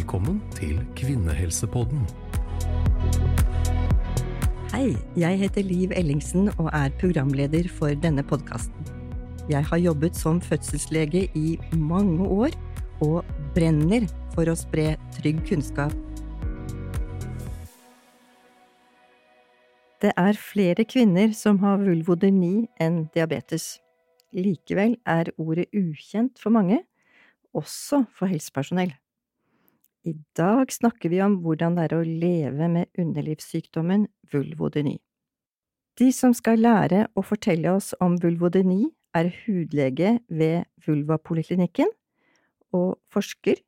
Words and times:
Velkommen 0.00 0.38
til 0.56 0.78
Kvinnehelsepodden. 0.96 2.06
Hei, 4.72 4.94
jeg 5.16 5.38
heter 5.42 5.66
Liv 5.66 5.90
Ellingsen 5.92 6.48
og 6.54 6.70
er 6.72 6.94
programleder 7.00 7.68
for 7.68 7.92
denne 8.00 8.24
podkasten. 8.24 8.86
Jeg 9.52 9.60
har 9.68 9.76
jobbet 9.76 10.16
som 10.16 10.40
fødselslege 10.40 11.26
i 11.36 11.58
mange 11.76 12.24
år 12.24 12.56
og 13.04 13.28
brenner 13.52 14.06
for 14.32 14.48
å 14.48 14.54
spre 14.56 14.94
trygg 15.18 15.42
kunnskap. 15.50 15.92
Det 20.00 20.14
er 20.16 20.40
flere 20.40 20.88
kvinner 20.88 21.36
som 21.36 21.60
har 21.60 21.76
vulvodyni 21.84 22.70
enn 22.80 23.02
diabetes. 23.12 23.74
Likevel 24.32 24.96
er 25.04 25.28
ordet 25.36 25.68
ukjent 25.76 26.40
for 26.40 26.56
mange, 26.56 26.80
også 27.52 28.06
for 28.16 28.32
helsepersonell. 28.32 28.96
I 30.04 30.14
dag 30.36 30.72
snakker 30.72 31.12
vi 31.12 31.20
om 31.20 31.40
hvordan 31.44 31.76
det 31.76 31.88
er 31.88 31.94
å 31.98 32.04
leve 32.06 32.68
med 32.72 32.88
underlivssykdommen 32.98 34.06
vulvodyni. 34.32 34.96
De 36.00 36.08
som 36.16 36.32
skal 36.32 36.62
lære 36.64 37.04
å 37.18 37.24
fortelle 37.26 37.74
oss 37.76 37.92
om 38.00 38.16
vulvodyni, 38.22 38.86
er 39.10 39.26
hudlege 39.42 40.20
ved 40.30 40.68
Vulvapoliklinikken 40.86 41.88
og 42.78 43.00
forsker 43.10 43.58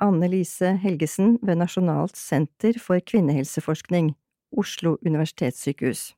Anne 0.00 0.30
Lise 0.32 0.72
Helgesen 0.80 1.36
ved 1.42 1.60
Nasjonalt 1.60 2.16
senter 2.16 2.78
for 2.80 3.02
kvinnehelseforskning, 3.04 4.14
Oslo 4.48 4.96
universitetssykehus, 5.04 6.14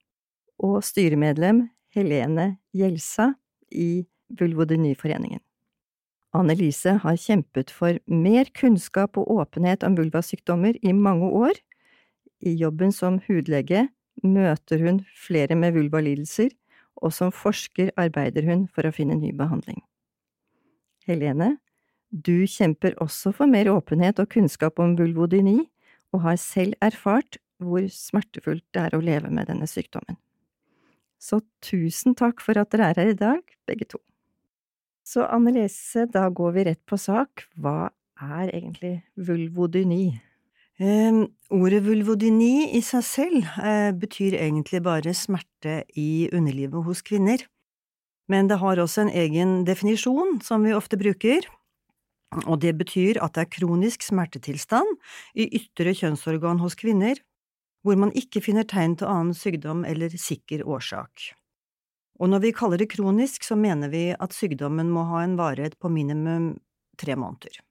og 0.63 0.85
styremedlem 0.87 1.65
Helene 1.97 2.61
Gjelsa 2.71 3.33
i 3.75 4.07
Vulvodyniforeningen. 4.39 5.43
Annelise 6.37 6.95
har 7.03 7.17
kjempet 7.19 7.73
for 7.75 7.99
mer 8.07 8.51
kunnskap 8.55 9.19
og 9.19 9.31
åpenhet 9.43 9.83
om 9.87 9.97
vulvasykdommer 9.99 10.79
i 10.87 10.93
mange 10.95 11.27
år. 11.27 11.57
I 12.41 12.55
jobben 12.55 12.95
som 12.95 13.19
hudlege 13.27 13.89
møter 14.23 14.83
hun 14.85 15.03
flere 15.19 15.57
med 15.59 15.75
vulvalidelser, 15.75 16.53
og 17.01 17.15
som 17.17 17.33
forsker 17.35 17.91
arbeider 17.99 18.47
hun 18.47 18.67
for 18.71 18.87
å 18.87 18.95
finne 18.95 19.17
ny 19.19 19.33
behandling. 19.37 19.81
Helene, 21.09 21.57
du 22.11 22.47
kjemper 22.47 22.95
også 23.03 23.33
for 23.35 23.51
mer 23.51 23.71
åpenhet 23.73 24.21
og 24.23 24.31
kunnskap 24.35 24.79
om 24.83 24.97
vulvodyni, 24.99 25.65
og 26.15 26.25
har 26.27 26.39
selv 26.43 26.79
erfart 26.83 27.39
hvor 27.63 27.87
smertefullt 27.93 28.65
det 28.75 28.87
er 28.87 28.97
å 28.97 29.03
leve 29.05 29.31
med 29.31 29.51
denne 29.51 29.69
sykdommen. 29.71 30.19
Så 31.21 31.43
tusen 31.65 32.17
takk 32.17 32.41
for 32.43 32.59
at 32.59 32.71
dere 32.73 32.91
er 32.91 33.03
her 33.03 33.13
i 33.13 33.19
dag, 33.19 33.43
begge 33.69 33.87
to. 33.91 34.01
Så 35.07 35.25
Annelise, 35.27 36.07
da 36.07 36.29
går 36.29 36.53
vi 36.57 36.67
rett 36.71 36.83
på 36.87 36.99
sak. 37.01 37.47
Hva 37.57 37.91
er 38.21 38.53
egentlig 38.53 39.01
vulvodyni? 39.17 40.21
Eh, 40.81 41.23
ordet 41.53 41.83
vulvodyni 41.85 42.71
i 42.77 42.81
seg 42.85 43.05
selv 43.05 43.49
eh, 43.61 43.91
betyr 43.93 44.39
egentlig 44.39 44.81
bare 44.85 45.13
smerte 45.17 45.83
i 45.99 46.29
underlivet 46.33 46.87
hos 46.87 47.03
kvinner. 47.05 47.43
Men 48.31 48.49
det 48.49 48.61
har 48.63 48.79
også 48.79 49.05
en 49.05 49.15
egen 49.25 49.65
definisjon 49.67 50.39
som 50.47 50.63
vi 50.65 50.77
ofte 50.77 50.97
bruker, 50.97 51.49
og 52.47 52.61
det 52.63 52.77
betyr 52.79 53.19
at 53.25 53.35
det 53.35 53.43
er 53.43 53.51
kronisk 53.57 54.07
smertetilstand 54.07 54.93
i 55.35 55.49
ytre 55.59 55.93
kjønnsorgan 55.99 56.63
hos 56.63 56.79
kvinner, 56.79 57.19
hvor 57.83 57.99
man 57.99 58.15
ikke 58.15 58.43
finner 58.45 58.69
tegn 58.69 58.95
til 59.01 59.11
annen 59.11 59.35
sykdom 59.35 59.83
eller 59.89 60.15
sikker 60.15 60.63
årsak. 60.63 61.33
Og 62.21 62.29
når 62.29 62.45
vi 62.45 62.53
kaller 62.53 62.81
det 62.81 62.91
kronisk, 62.93 63.45
så 63.47 63.57
mener 63.57 63.91
vi 63.93 64.11
at 64.13 64.37
sykdommen 64.37 64.91
må 64.93 65.07
ha 65.09 65.25
en 65.25 65.39
varighet 65.41 65.79
på 65.81 65.89
minimum 65.93 66.53
tre 67.01 67.17
måneder. 67.17 67.63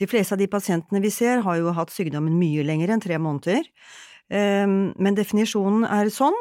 De 0.00 0.08
fleste 0.08 0.36
av 0.36 0.40
de 0.40 0.48
pasientene 0.48 1.00
vi 1.04 1.12
ser, 1.12 1.42
har 1.44 1.60
jo 1.60 1.72
hatt 1.76 1.92
sykdommen 1.92 2.36
mye 2.40 2.64
lenger 2.64 2.92
enn 2.92 3.04
tre 3.04 3.20
måneder, 3.20 3.68
ehm, 4.32 4.92
men 4.96 5.16
definisjonen 5.16 5.86
er 5.88 6.12
sånn, 6.12 6.36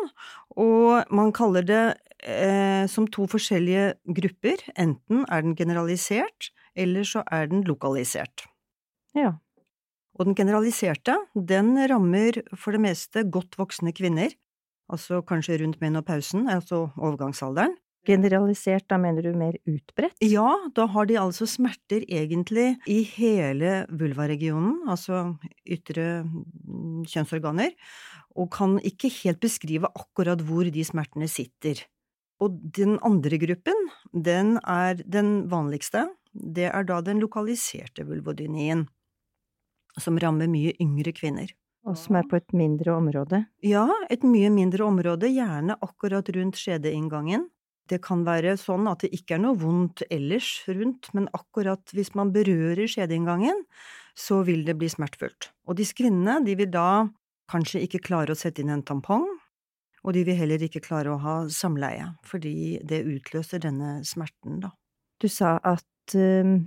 og 0.55 1.11
man 1.11 1.31
kaller 1.35 1.63
det 1.67 1.83
eh, 2.23 2.83
som 2.91 3.07
to 3.11 3.27
forskjellige 3.31 3.95
grupper, 4.17 4.63
enten 4.75 5.23
er 5.27 5.43
den 5.43 5.55
generalisert, 5.59 6.51
eller 6.75 7.07
så 7.07 7.23
er 7.31 7.47
den 7.51 7.63
lokalisert. 7.67 8.47
Ja. 9.15 9.37
Og 10.15 10.29
den 10.29 10.35
generaliserte, 10.35 11.17
den 11.35 11.75
rammer 11.91 12.39
for 12.55 12.75
det 12.75 12.83
meste 12.83 13.23
godt 13.27 13.55
voksne 13.59 13.91
kvinner, 13.95 14.31
altså 14.91 15.21
kanskje 15.25 15.59
rundt 15.61 15.81
menopausen, 15.81 16.49
altså 16.51 16.89
overgangsalderen. 16.97 17.75
Generalisert, 18.05 18.85
da 18.89 18.99
mener 19.01 19.25
du 19.25 19.31
mer 19.37 19.55
utbredt? 19.65 20.19
Ja, 20.21 20.45
da 20.77 20.85
har 20.93 21.07
de 21.09 21.17
altså 21.17 21.47
smerter 21.49 22.03
egentlig 22.05 22.75
i 22.85 22.99
hele 23.15 23.79
vulvaregionen, 23.89 24.83
altså 24.89 25.23
ytre 25.65 26.21
mm, 26.21 27.07
kjønnsorganer, 27.09 27.73
og 28.37 28.51
kan 28.53 28.77
ikke 28.85 29.09
helt 29.23 29.41
beskrive 29.41 29.89
akkurat 29.89 30.43
hvor 30.45 30.69
de 30.69 30.85
smertene 30.85 31.29
sitter. 31.31 31.81
Og 32.43 32.59
den 32.77 32.99
andre 33.05 33.39
gruppen, 33.41 33.89
den 34.11 34.59
er 34.61 35.01
den 35.01 35.47
vanligste, 35.49 36.05
det 36.35 36.69
er 36.69 36.85
da 36.85 36.99
den 37.01 37.23
lokaliserte 37.23 38.05
vulvodynien, 38.05 38.85
som 39.97 40.19
rammer 40.21 40.51
mye 40.51 40.75
yngre 40.83 41.15
kvinner. 41.15 41.49
Og 41.85 41.97
som 41.99 42.17
er 42.17 42.25
på 42.29 42.39
et 42.39 42.55
mindre 42.57 42.95
område? 42.95 43.43
Ja, 43.65 43.85
et 44.09 44.25
mye 44.25 44.49
mindre 44.53 44.87
område, 44.87 45.29
gjerne 45.29 45.77
akkurat 45.85 46.29
rundt 46.33 46.57
skjedeinngangen. 46.57 47.45
Det 47.85 47.99
kan 48.01 48.23
være 48.25 48.55
sånn 48.57 48.89
at 48.89 49.03
det 49.05 49.11
ikke 49.13 49.37
er 49.37 49.43
noe 49.43 49.57
vondt 49.61 50.01
ellers 50.09 50.63
rundt, 50.65 51.11
men 51.13 51.29
akkurat 51.37 51.93
hvis 51.93 52.15
man 52.17 52.31
berører 52.33 52.89
skjedeinngangen, 52.89 53.61
så 54.17 54.41
vil 54.47 54.63
det 54.65 54.77
bli 54.79 54.89
smertefullt. 54.89 55.51
Og 55.69 55.77
disse 55.77 55.93
kvinnene, 55.97 56.39
de 56.45 56.55
vil 56.57 56.71
da 56.73 57.05
kanskje 57.51 57.83
ikke 57.85 58.01
klare 58.07 58.33
å 58.33 58.39
sette 58.39 58.63
inn 58.63 58.73
en 58.73 58.85
tampong, 58.85 59.27
og 60.05 60.13
de 60.17 60.23
vil 60.25 60.37
heller 60.37 60.61
ikke 60.65 60.81
klare 60.85 61.13
å 61.13 61.21
ha 61.21 61.35
samleie, 61.53 62.11
fordi 62.25 62.79
det 62.85 63.03
utløser 63.05 63.61
denne 63.61 63.99
smerten, 64.05 64.61
da. 64.65 64.73
Du 65.21 65.29
sa 65.31 65.55
at 65.63 66.17
uh, 66.17 66.57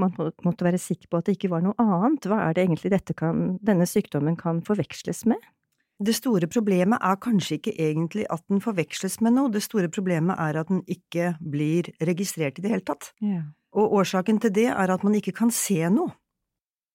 man 0.00 0.14
måtte 0.16 0.66
være 0.66 0.80
sikker 0.80 1.10
på 1.10 1.20
at 1.20 1.28
det 1.28 1.36
ikke 1.38 1.52
var 1.52 1.64
noe 1.64 1.76
annet. 1.82 2.26
Hva 2.28 2.40
er 2.46 2.56
det 2.56 2.64
egentlig 2.64 3.00
kan, 3.16 3.58
denne 3.62 3.86
sykdommen 3.88 4.38
kan 4.40 4.62
forveksles 4.66 5.24
med? 5.30 5.42
Det 6.04 6.14
store 6.16 6.48
problemet 6.50 6.98
er 6.98 7.20
kanskje 7.22 7.60
ikke 7.60 7.76
egentlig 7.78 8.24
at 8.32 8.42
den 8.50 8.62
forveksles 8.62 9.20
med 9.22 9.36
noe, 9.36 9.52
det 9.52 9.62
store 9.62 9.88
problemet 9.92 10.34
er 10.42 10.58
at 10.58 10.72
den 10.72 10.82
ikke 10.90 11.36
blir 11.38 11.92
registrert 12.02 12.58
i 12.58 12.64
det 12.64 12.72
hele 12.72 12.86
tatt. 12.86 13.12
Ja. 13.22 13.44
Og 13.74 13.94
årsaken 14.00 14.40
til 14.42 14.52
det 14.54 14.68
er 14.72 14.90
at 14.90 15.06
man 15.06 15.14
ikke 15.18 15.34
kan 15.36 15.54
se 15.54 15.78
noe. 15.90 16.14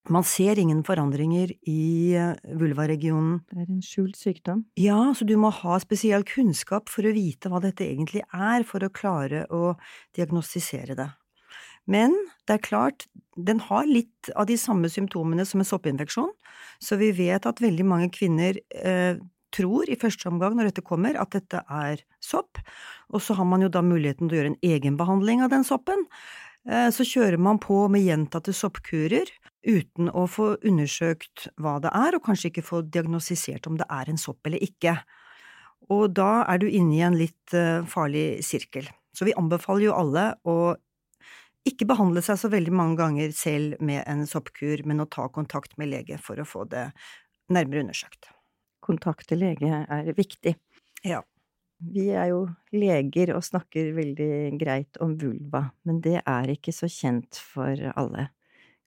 Man 0.09 0.23
ser 0.25 0.57
ingen 0.57 0.79
forandringer 0.87 1.51
i 1.69 2.15
eh, 2.17 2.37
vulvaregionen. 2.57 3.41
Det 3.51 3.61
er 3.61 3.67
en 3.67 3.81
skjult 3.83 4.17
sykdom? 4.17 4.63
Ja, 4.79 4.97
så 5.13 5.27
du 5.27 5.35
må 5.37 5.51
ha 5.53 5.77
spesiell 5.83 6.23
kunnskap 6.25 6.89
for 6.89 7.05
å 7.05 7.13
vite 7.13 7.51
hva 7.51 7.59
dette 7.61 7.85
egentlig 7.85 8.23
er, 8.25 8.65
for 8.65 8.81
å 8.81 8.89
klare 8.95 9.43
å 9.53 9.75
diagnostisere 10.17 10.97
det. 10.97 11.09
Men 11.89 12.13
det 12.47 12.57
er 12.57 12.65
klart, 12.65 13.07
den 13.33 13.61
har 13.65 13.87
litt 13.89 14.29
av 14.37 14.47
de 14.49 14.57
samme 14.59 14.89
symptomene 14.91 15.45
som 15.47 15.61
en 15.61 15.67
soppinfeksjon, 15.67 16.31
så 16.83 16.97
vi 16.99 17.11
vet 17.17 17.47
at 17.49 17.61
veldig 17.63 17.85
mange 17.87 18.09
kvinner 18.13 18.59
eh, 18.77 19.17
tror 19.55 19.89
i 19.89 19.97
første 19.99 20.29
omgang 20.29 20.57
når 20.57 20.69
dette 20.69 20.85
kommer, 20.85 21.17
at 21.17 21.33
dette 21.33 21.63
er 21.65 22.03
sopp, 22.23 22.61
og 23.09 23.23
så 23.25 23.35
har 23.39 23.47
man 23.49 23.65
jo 23.65 23.71
da 23.73 23.81
muligheten 23.85 24.29
til 24.29 24.35
å 24.35 24.41
gjøre 24.41 24.53
en 24.53 24.61
egenbehandling 24.75 25.43
av 25.45 25.53
den 25.53 25.65
soppen. 25.67 26.05
Eh, 26.69 26.89
så 26.93 27.05
kjører 27.07 27.41
man 27.41 27.61
på 27.63 27.85
med 27.91 28.05
gjentatte 28.05 28.53
soppkurer 28.55 29.31
uten 29.65 30.11
å 30.13 30.25
få 30.29 30.53
undersøkt 30.65 31.49
hva 31.59 31.77
det 31.83 31.93
er, 31.95 32.15
og 32.15 32.25
kanskje 32.27 32.51
ikke 32.51 32.67
få 32.67 32.83
diagnostisert 32.85 33.67
om 33.69 33.79
det 33.79 33.89
er 33.89 34.11
en 34.11 34.21
sopp 34.21 34.45
eller 34.47 34.61
ikke. 34.63 34.99
Og 35.89 36.11
da 36.13 36.45
er 36.45 36.61
du 36.61 36.67
inne 36.69 36.99
i 36.99 37.05
en 37.07 37.17
litt 37.17 37.57
eh, 37.57 37.81
farlig 37.89 38.43
sirkel. 38.45 38.87
Så 39.15 39.25
vi 39.25 39.35
anbefaler 39.37 39.89
jo 39.89 39.97
alle 39.97 40.29
å 40.47 40.75
ikke 41.69 41.87
behandle 41.89 42.21
seg 42.25 42.39
så 42.41 42.49
veldig 42.51 42.73
mange 42.75 42.99
ganger 42.99 43.33
selv 43.35 43.79
med 43.85 44.03
en 44.09 44.25
soppkur, 44.29 44.83
men 44.89 45.03
å 45.03 45.09
ta 45.09 45.27
kontakt 45.33 45.77
med 45.79 45.91
lege 45.93 46.19
for 46.21 46.39
å 46.41 46.47
få 46.47 46.65
det 46.69 46.89
nærmere 47.53 47.85
undersøkt. 47.85 48.31
Kontakt 48.85 49.29
til 49.29 49.43
lege 49.43 49.83
er 49.85 50.09
viktig. 50.17 50.55
Ja. 51.05 51.21
Vi 51.79 52.09
er 52.11 52.33
jo 52.33 52.41
leger 52.75 53.31
og 53.37 53.45
snakker 53.45 53.93
veldig 53.95 54.57
greit 54.59 54.99
om 55.03 55.13
vulva, 55.19 55.69
men 55.87 56.01
det 56.03 56.17
er 56.19 56.51
ikke 56.51 56.73
så 56.75 56.89
kjent 56.91 57.39
for 57.39 57.79
alle. 57.95 58.27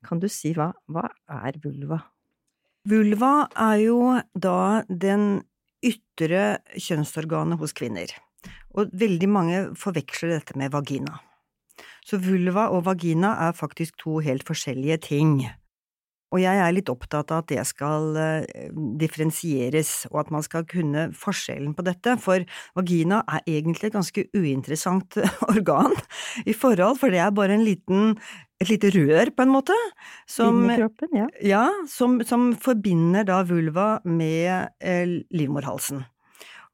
Kan 0.05 0.21
du 0.21 0.29
si 0.33 0.53
hva, 0.57 0.73
hva 0.93 1.07
er 1.47 1.57
vulva? 1.63 2.03
Vulva 2.89 3.47
er 3.71 3.79
jo 3.85 3.99
da 4.35 4.83
den 4.89 5.41
ytre 5.83 6.61
kjønnsorganet 6.75 7.61
hos 7.63 7.75
kvinner, 7.79 8.11
og 8.75 8.91
veldig 8.93 9.29
mange 9.31 9.61
forveksler 9.79 10.37
dette 10.37 10.59
med 10.59 10.75
vagina. 10.75 11.21
Så 12.03 12.19
vulva 12.23 12.69
og 12.75 12.87
vagina 12.89 13.37
er 13.47 13.57
faktisk 13.57 14.01
to 14.03 14.19
helt 14.25 14.47
forskjellige 14.49 15.03
ting. 15.07 15.37
Og 16.33 16.41
jeg 16.41 16.61
er 16.65 16.73
litt 16.73 16.89
opptatt 16.89 17.29
av 17.33 17.43
at 17.43 17.51
det 17.53 17.63
skal 17.69 18.17
uh, 18.17 18.71
differensieres, 19.01 20.07
og 20.11 20.23
at 20.23 20.31
man 20.33 20.45
skal 20.45 20.65
kunne 20.69 21.11
forskjellen 21.17 21.75
på 21.77 21.85
dette, 21.85 22.17
for 22.25 22.47
vagina 22.79 23.21
er 23.29 23.45
egentlig 23.59 23.91
et 23.91 23.99
ganske 23.99 24.25
uinteressant 24.33 25.21
organ 25.53 25.93
i 26.49 26.57
forhold, 26.57 26.97
for 27.03 27.13
det 27.13 27.21
er 27.21 27.37
bare 27.37 27.59
en 27.59 27.67
liten 27.67 28.17
et 28.63 28.71
lite 28.71 28.93
rør, 28.95 29.33
på 29.35 29.43
en 29.43 29.51
måte, 29.51 29.77
som, 30.31 30.63
kroppen, 30.71 31.17
ja. 31.19 31.27
ja, 31.43 31.63
som, 31.91 32.21
som 32.25 32.53
forbinder 32.63 33.27
da 33.27 33.41
vulva 33.49 33.97
med 34.07 34.71
eh, 34.79 35.19
livmorhalsen. 35.35 36.05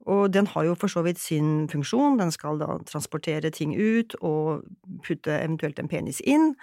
Og 0.09 0.31
den 0.33 0.49
har 0.49 0.65
jo 0.65 0.77
for 0.79 0.89
så 0.89 1.03
vidt 1.05 1.21
sin 1.21 1.69
funksjon, 1.69 2.17
den 2.21 2.33
skal 2.33 2.61
da 2.61 2.79
transportere 2.89 3.51
ting 3.53 3.75
ut 3.77 4.17
og 4.25 4.65
putte 5.05 5.35
eventuelt 5.37 5.79
en 5.83 5.91
penis 5.91 6.23
inn, 6.25 6.55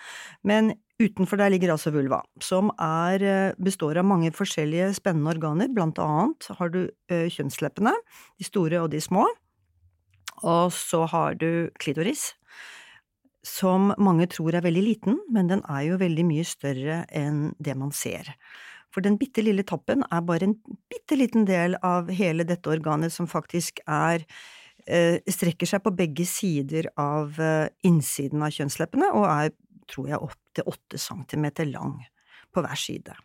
men 0.44 0.74
utenfor 1.02 1.38
der 1.38 1.52
ligger 1.54 1.74
altså 1.74 1.92
vulva, 1.94 2.22
som 2.42 2.72
er, 2.82 3.22
eh, 3.22 3.54
består 3.62 4.00
av 4.00 4.06
mange 4.08 4.32
forskjellige 4.32 4.94
spennende 4.96 5.36
organer, 5.36 5.68
blant 5.68 6.00
annet 6.00 6.48
har 6.58 6.70
du 6.70 6.90
eh, 7.10 7.28
kjønnsleppene, 7.30 7.94
de 8.40 8.48
store 8.48 8.82
og 8.82 8.92
de 8.92 9.02
små, 9.04 9.28
og 10.44 10.72
så 10.74 11.06
har 11.12 11.36
du 11.36 11.70
klitoris, 11.80 12.34
som 13.46 13.94
mange 14.02 14.26
tror 14.32 14.56
er 14.56 14.66
veldig 14.66 14.84
liten, 14.84 15.20
men 15.30 15.52
den 15.52 15.62
er 15.70 15.84
jo 15.92 16.00
veldig 16.02 16.26
mye 16.26 16.46
større 16.48 17.04
enn 17.14 17.54
det 17.62 17.76
man 17.78 17.94
ser. 17.94 18.34
For 18.96 19.04
den 19.04 19.18
bitte 19.20 19.44
lille 19.44 19.66
tappen 19.68 20.06
er 20.08 20.22
bare 20.24 20.48
en 20.48 20.56
bitte 20.92 21.18
liten 21.20 21.44
del 21.48 21.76
av 21.84 22.08
hele 22.16 22.46
dette 22.48 22.72
organet 22.72 23.12
som 23.12 23.28
faktisk 23.28 23.82
er 23.84 24.24
eh, 24.88 25.20
strekker 25.28 25.68
seg 25.68 25.84
på 25.84 25.92
begge 25.98 26.24
sider 26.30 26.88
av 26.96 27.36
eh, 27.44 27.68
innsiden 27.84 28.46
av 28.46 28.56
kjønnsleppene 28.56 29.12
og 29.12 29.28
er, 29.28 29.52
tror 29.92 30.14
jeg, 30.14 30.22
opptil 30.24 30.72
åtte 30.72 31.02
centimeter 31.02 31.68
lang 31.68 31.98
på 32.56 32.64
hver 32.64 32.80
side. 32.80 33.18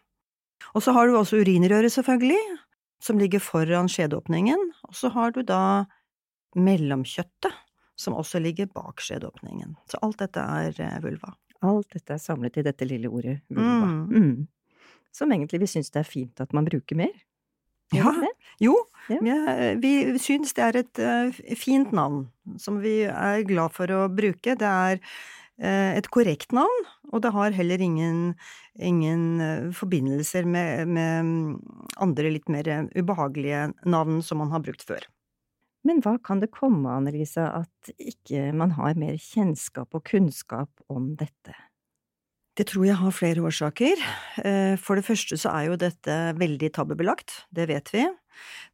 Og 0.75 0.83
så 0.83 0.95
har 0.97 1.07
du 1.07 1.15
også 1.17 1.39
urinrøret, 1.41 1.93
selvfølgelig, 1.95 2.41
som 3.03 3.19
ligger 3.23 3.43
foran 3.43 3.89
skjedeåpningen, 3.89 4.71
og 4.89 4.97
så 4.99 5.13
har 5.15 5.33
du 5.35 5.45
da 5.47 5.87
mellomkjøttet, 6.59 7.55
som 8.01 8.17
også 8.19 8.41
ligger 8.43 8.67
bak 8.75 9.01
skjedeåpningen. 9.05 9.77
Så 9.87 10.01
alt 10.03 10.19
dette 10.19 10.43
er 10.43 10.83
eh, 10.83 10.99
vulva. 11.05 11.37
Alt 11.63 11.95
dette 11.95 12.17
er 12.17 12.23
samlet 12.23 12.59
i 12.59 12.65
dette 12.67 12.89
lille 12.89 13.11
ordet 13.13 13.39
vulva. 13.53 13.87
Mm. 13.87 14.03
Mm. 14.11 14.49
Som 15.17 15.33
egentlig 15.35 15.63
vi 15.65 15.71
syns 15.71 15.91
det 15.95 16.05
er 16.05 16.09
fint 16.09 16.41
at 16.43 16.55
man 16.57 16.69
bruker 16.69 16.99
mer. 16.99 17.13
Ja? 17.95 18.13
Jo, 18.63 18.77
Ja. 19.09 19.75
vi, 19.83 19.93
vi 20.13 20.19
syns 20.23 20.53
det 20.55 20.63
er 20.63 20.77
et 20.85 20.99
eh, 21.03 21.39
fint 21.59 21.91
navn, 21.97 22.29
som 22.61 22.79
vi 22.83 23.03
er 23.09 23.43
glad 23.49 23.75
for 23.75 23.91
å 23.91 24.05
bruke. 24.13 24.55
Det 24.55 24.69
er 24.69 25.01
eh, 25.59 25.97
et 25.99 26.11
korrekt 26.15 26.55
navn, 26.55 26.85
og 27.11 27.25
det 27.25 27.33
har 27.35 27.57
heller 27.57 27.83
ingen, 27.83 28.35
ingen 28.79 29.25
eh, 29.43 29.71
forbindelser 29.75 30.47
med, 30.47 30.87
med 30.93 31.25
mm, 31.25 31.57
andre 32.05 32.35
litt 32.37 32.53
mer 32.53 32.69
ubehagelige 32.95 33.73
navn 33.89 34.21
som 34.23 34.45
man 34.45 34.55
har 34.55 34.63
brukt 34.63 34.87
før. 34.87 35.09
Men 35.89 36.03
hva 36.05 36.19
kan 36.23 36.43
det 36.43 36.53
komme 36.53 36.93
Annelise, 36.93 37.41
Annelisa, 37.41 37.65
at 37.65 37.93
ikke 37.97 38.51
man 38.53 38.77
har 38.77 38.99
mer 39.01 39.17
kjennskap 39.17 39.97
og 39.97 40.05
kunnskap 40.05 40.71
om 40.93 41.15
dette? 41.17 41.57
Det 42.61 42.67
tror 42.69 42.85
jeg 42.85 42.99
har 43.01 43.15
flere 43.17 43.41
årsaker. 43.49 44.03
Eh, 44.45 44.77
For 44.77 44.99
det 44.99 45.07
første 45.07 45.39
så 45.41 45.49
er 45.55 45.71
jo 45.71 45.79
dette 45.81 46.17
veldig 46.37 46.69
tabubelagt, 46.77 47.47
det 47.49 47.71
vet 47.71 47.89
vi. 47.95 48.05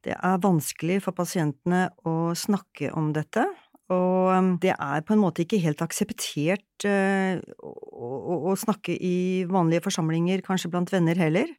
Det 0.03 0.17
er 0.17 0.43
vanskelig 0.43 0.99
for 1.05 1.15
pasientene 1.15 1.85
å 2.03 2.35
snakke 2.35 2.91
om 2.99 3.13
dette, 3.15 3.45
og 3.87 4.33
um, 4.35 4.49
det 4.59 4.73
er 4.75 5.05
på 5.07 5.15
en 5.15 5.23
måte 5.23 5.45
ikke 5.45 5.63
helt 5.63 5.83
akseptert 5.85 6.87
eh, 6.89 7.39
å 7.63 8.55
snakke 8.59 8.97
i 8.99 9.47
vanlige 9.47 9.85
forsamlinger, 9.85 10.43
kanskje 10.43 10.73
blant 10.73 10.91
venner 10.91 11.15
heller. 11.23 11.53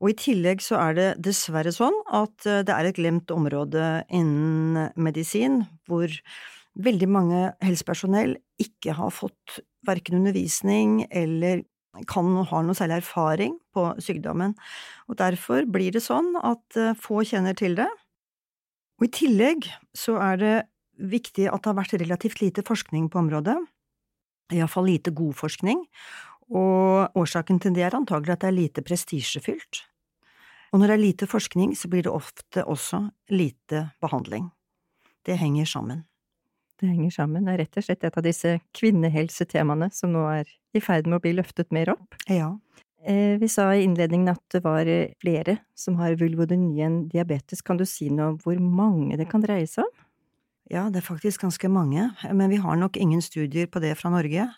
Og 0.00 0.14
i 0.14 0.16
tillegg 0.16 0.64
så 0.64 0.80
er 0.80 0.96
det 0.96 1.08
dessverre 1.28 1.74
sånn 1.74 1.96
at 2.08 2.48
eh, 2.48 2.62
det 2.64 2.72
er 2.72 2.88
et 2.88 2.96
glemt 2.96 3.28
område 3.34 3.98
innen 4.08 4.88
medisin, 4.96 5.66
hvor 5.84 6.08
veldig 6.78 7.08
mange 7.10 7.40
helsepersonell 7.64 8.36
ikke 8.62 8.94
har 8.98 9.10
fått 9.14 9.58
verken 9.86 10.20
undervisning 10.20 11.02
eller 11.08 11.64
kan 12.06 12.28
ha 12.46 12.60
noe 12.62 12.76
særlig 12.76 13.00
erfaring 13.00 13.56
på 13.74 13.88
sykdommen, 14.04 14.54
og 15.08 15.18
derfor 15.18 15.66
blir 15.66 15.94
det 15.94 16.04
sånn 16.04 16.34
at 16.36 16.78
eh, 16.78 16.94
få 16.98 17.24
kjenner 17.26 17.56
til 17.58 17.74
det. 17.78 17.88
Og 18.98 19.08
i 19.08 19.12
tillegg 19.14 19.66
så 19.96 20.18
er 20.22 20.38
det 20.38 20.56
viktig 20.98 21.48
at 21.50 21.62
det 21.62 21.70
har 21.70 21.78
vært 21.78 21.96
relativt 21.98 22.42
lite 22.42 22.64
forskning 22.66 23.08
på 23.10 23.20
området, 23.22 23.56
iallfall 24.54 24.88
lite 24.88 25.14
god 25.16 25.36
forskning, 25.38 25.82
og 26.48 27.18
årsaken 27.18 27.58
til 27.62 27.74
det 27.76 27.86
er 27.88 27.98
antagelig 27.98 28.36
at 28.36 28.44
det 28.44 28.50
er 28.52 28.58
lite 28.58 28.84
prestisjefylt. 28.86 29.82
Og 30.72 30.80
når 30.80 30.90
det 30.90 30.94
er 30.94 31.02
lite 31.02 31.28
forskning, 31.28 31.74
så 31.76 31.88
blir 31.88 32.04
det 32.04 32.12
ofte 32.12 32.64
også 32.64 33.06
lite 33.32 33.88
behandling. 34.02 34.50
Det 35.24 35.38
henger 35.40 35.68
sammen. 35.68 36.04
Det 36.78 36.86
henger 36.86 37.10
sammen. 37.10 37.46
Det 37.46 37.54
er 37.56 37.60
rett 37.64 37.78
og 37.80 37.84
slett 37.88 38.04
et 38.06 38.16
av 38.20 38.22
disse 38.22 38.54
kvinnehelsetemaene 38.78 39.90
som 39.94 40.12
nå 40.14 40.22
er 40.30 40.50
i 40.76 40.82
ferd 40.82 41.08
med 41.08 41.18
å 41.18 41.24
bli 41.24 41.34
løftet 41.34 41.72
mer 41.74 41.90
opp. 41.96 42.14
Ja. 42.30 42.52
Eh, 43.02 43.38
Vi 43.38 43.48
sa 43.48 43.70
i 43.74 43.82
innledningen 43.82 44.30
at 44.34 44.42
det 44.54 44.62
var 44.64 44.86
eh, 44.86 45.14
flere 45.22 45.58
som 45.74 45.98
har 45.98 46.18
vulvodyni 46.18 46.82
enn 46.86 47.00
diabetes. 47.10 47.62
Kan 47.62 47.78
du 47.78 47.86
si 47.86 48.10
noe 48.10 48.34
om 48.34 48.38
hvor 48.42 48.58
mange 48.62 49.18
det 49.18 49.28
kan 49.30 49.42
dreie 49.42 49.66
seg 49.66 49.86
om? 49.86 50.04
Ja, 50.70 50.86
det 50.92 51.00
er 51.00 51.06
faktisk 51.06 51.46
ganske 51.46 51.68
mange, 51.72 52.10
men 52.30 52.50
vi 52.52 52.58
har 52.60 52.76
nok 52.76 52.98
ingen 53.00 53.22
studier 53.24 53.66
på 53.66 53.80
det 53.80 53.94
fra 53.96 54.10
Norge. 54.12 54.50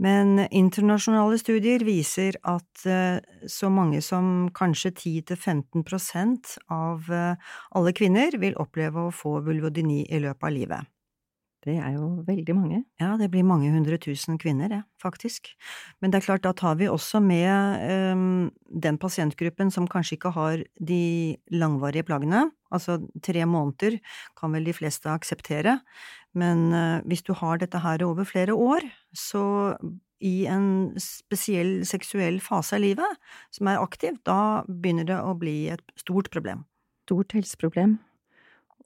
Men 0.00 0.46
internasjonale 0.48 1.36
studier 1.36 1.84
viser 1.84 2.38
at 2.48 2.86
eh, 2.88 3.20
så 3.46 3.68
mange 3.68 4.00
som 4.02 4.48
kanskje 4.56 4.94
10–15 4.96 5.84
prosent 5.84 6.56
av 6.72 7.10
alle 7.12 7.92
kvinner 7.92 8.38
vil 8.40 8.56
oppleve 8.56 9.06
å 9.06 9.12
få 9.12 9.38
vulvodyni 9.44 10.06
i 10.08 10.22
løpet 10.24 10.48
av 10.48 10.56
livet. 10.56 10.90
Det 11.60 11.74
er 11.76 11.92
jo 11.92 12.06
veldig 12.24 12.54
mange. 12.56 12.78
Ja, 13.02 13.12
det 13.20 13.28
blir 13.32 13.44
mange 13.44 13.68
hundre 13.72 13.98
tusen 14.00 14.38
kvinner, 14.40 14.70
det, 14.72 14.80
faktisk. 15.02 15.50
Men 16.00 16.12
det 16.12 16.20
er 16.20 16.24
klart, 16.30 16.44
da 16.46 16.54
tar 16.56 16.78
vi 16.80 16.88
også 16.88 17.20
med 17.20 18.16
um, 18.16 18.48
den 18.72 18.96
pasientgruppen 19.00 19.72
som 19.74 19.88
kanskje 19.90 20.16
ikke 20.16 20.32
har 20.38 20.64
de 20.80 21.36
langvarige 21.52 22.06
plagene. 22.08 22.46
Altså 22.72 22.96
tre 23.20 23.44
måneder 23.44 23.98
kan 24.40 24.56
vel 24.56 24.64
de 24.64 24.76
fleste 24.76 25.12
akseptere, 25.12 25.82
men 26.32 26.70
uh, 26.72 27.04
hvis 27.04 27.26
du 27.28 27.34
har 27.36 27.60
dette 27.60 27.84
her 27.84 28.06
over 28.08 28.24
flere 28.24 28.56
år, 28.56 28.88
så 29.12 29.76
i 30.20 30.46
en 30.48 30.92
spesiell 31.00 31.80
seksuell 31.88 32.40
fase 32.44 32.76
av 32.76 32.84
livet 32.84 33.20
som 33.52 33.68
er 33.68 33.80
aktiv, 33.80 34.16
da 34.24 34.62
begynner 34.68 35.08
det 35.08 35.20
å 35.20 35.36
bli 35.36 35.58
et 35.76 35.84
stort 36.00 36.32
problem. 36.32 36.64
Stort 37.04 37.36
helseproblem. 37.36 37.98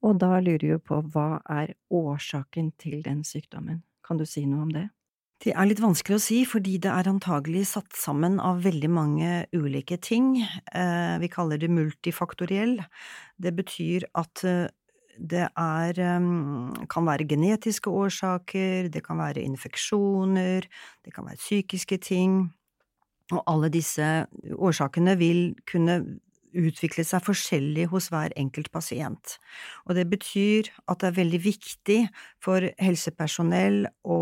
Og 0.04 0.18
da 0.20 0.36
lurer 0.42 0.74
jeg 0.74 0.82
på 0.84 1.00
hva 1.14 1.40
er 1.48 1.72
årsaken 1.94 2.74
til 2.80 3.00
den 3.06 3.24
sykdommen? 3.24 3.82
Kan 4.04 4.20
du 4.20 4.26
si 4.28 4.44
noe 4.44 4.66
om 4.66 4.74
det? 4.74 4.88
Det 5.44 5.52
er 5.52 5.66
litt 5.68 5.82
vanskelig 5.82 6.16
å 6.16 6.22
si, 6.22 6.38
fordi 6.48 6.78
det 6.80 6.92
er 6.92 7.08
antagelig 7.10 7.66
satt 7.72 7.96
sammen 7.98 8.38
av 8.40 8.62
veldig 8.64 8.90
mange 8.92 9.30
ulike 9.52 9.98
ting. 10.00 10.38
Eh, 10.40 11.16
vi 11.20 11.28
kaller 11.32 11.60
det 11.60 11.72
multifaktoriell. 11.72 12.78
Det 13.36 13.52
betyr 13.56 14.06
at 14.16 14.44
eh, 14.48 14.70
det 15.18 15.48
er 15.48 16.00
eh, 16.00 16.28
kan 16.90 17.08
være 17.08 17.28
genetiske 17.28 17.92
årsaker, 17.92 18.88
det 18.94 19.04
kan 19.04 19.20
være 19.20 19.44
infeksjoner, 19.44 20.68
det 21.04 21.16
kan 21.16 21.28
være 21.28 21.42
psykiske 21.42 22.00
ting. 22.04 22.38
Og 23.32 23.42
alle 23.48 23.72
disse 23.72 24.06
årsakene 24.52 25.16
vil 25.20 25.54
kunne 25.68 26.00
utvikle 26.54 27.04
seg 27.06 27.24
forskjellig 27.26 27.88
hos 27.92 28.10
hver 28.12 28.34
enkelt 28.40 28.70
pasient. 28.74 29.38
Og 29.86 29.98
det 29.98 30.06
betyr 30.10 30.70
at 30.90 31.02
det 31.02 31.10
er 31.10 31.18
veldig 31.20 31.40
viktig 31.44 32.00
for 32.42 32.68
helsepersonell 32.82 33.84
å 34.06 34.20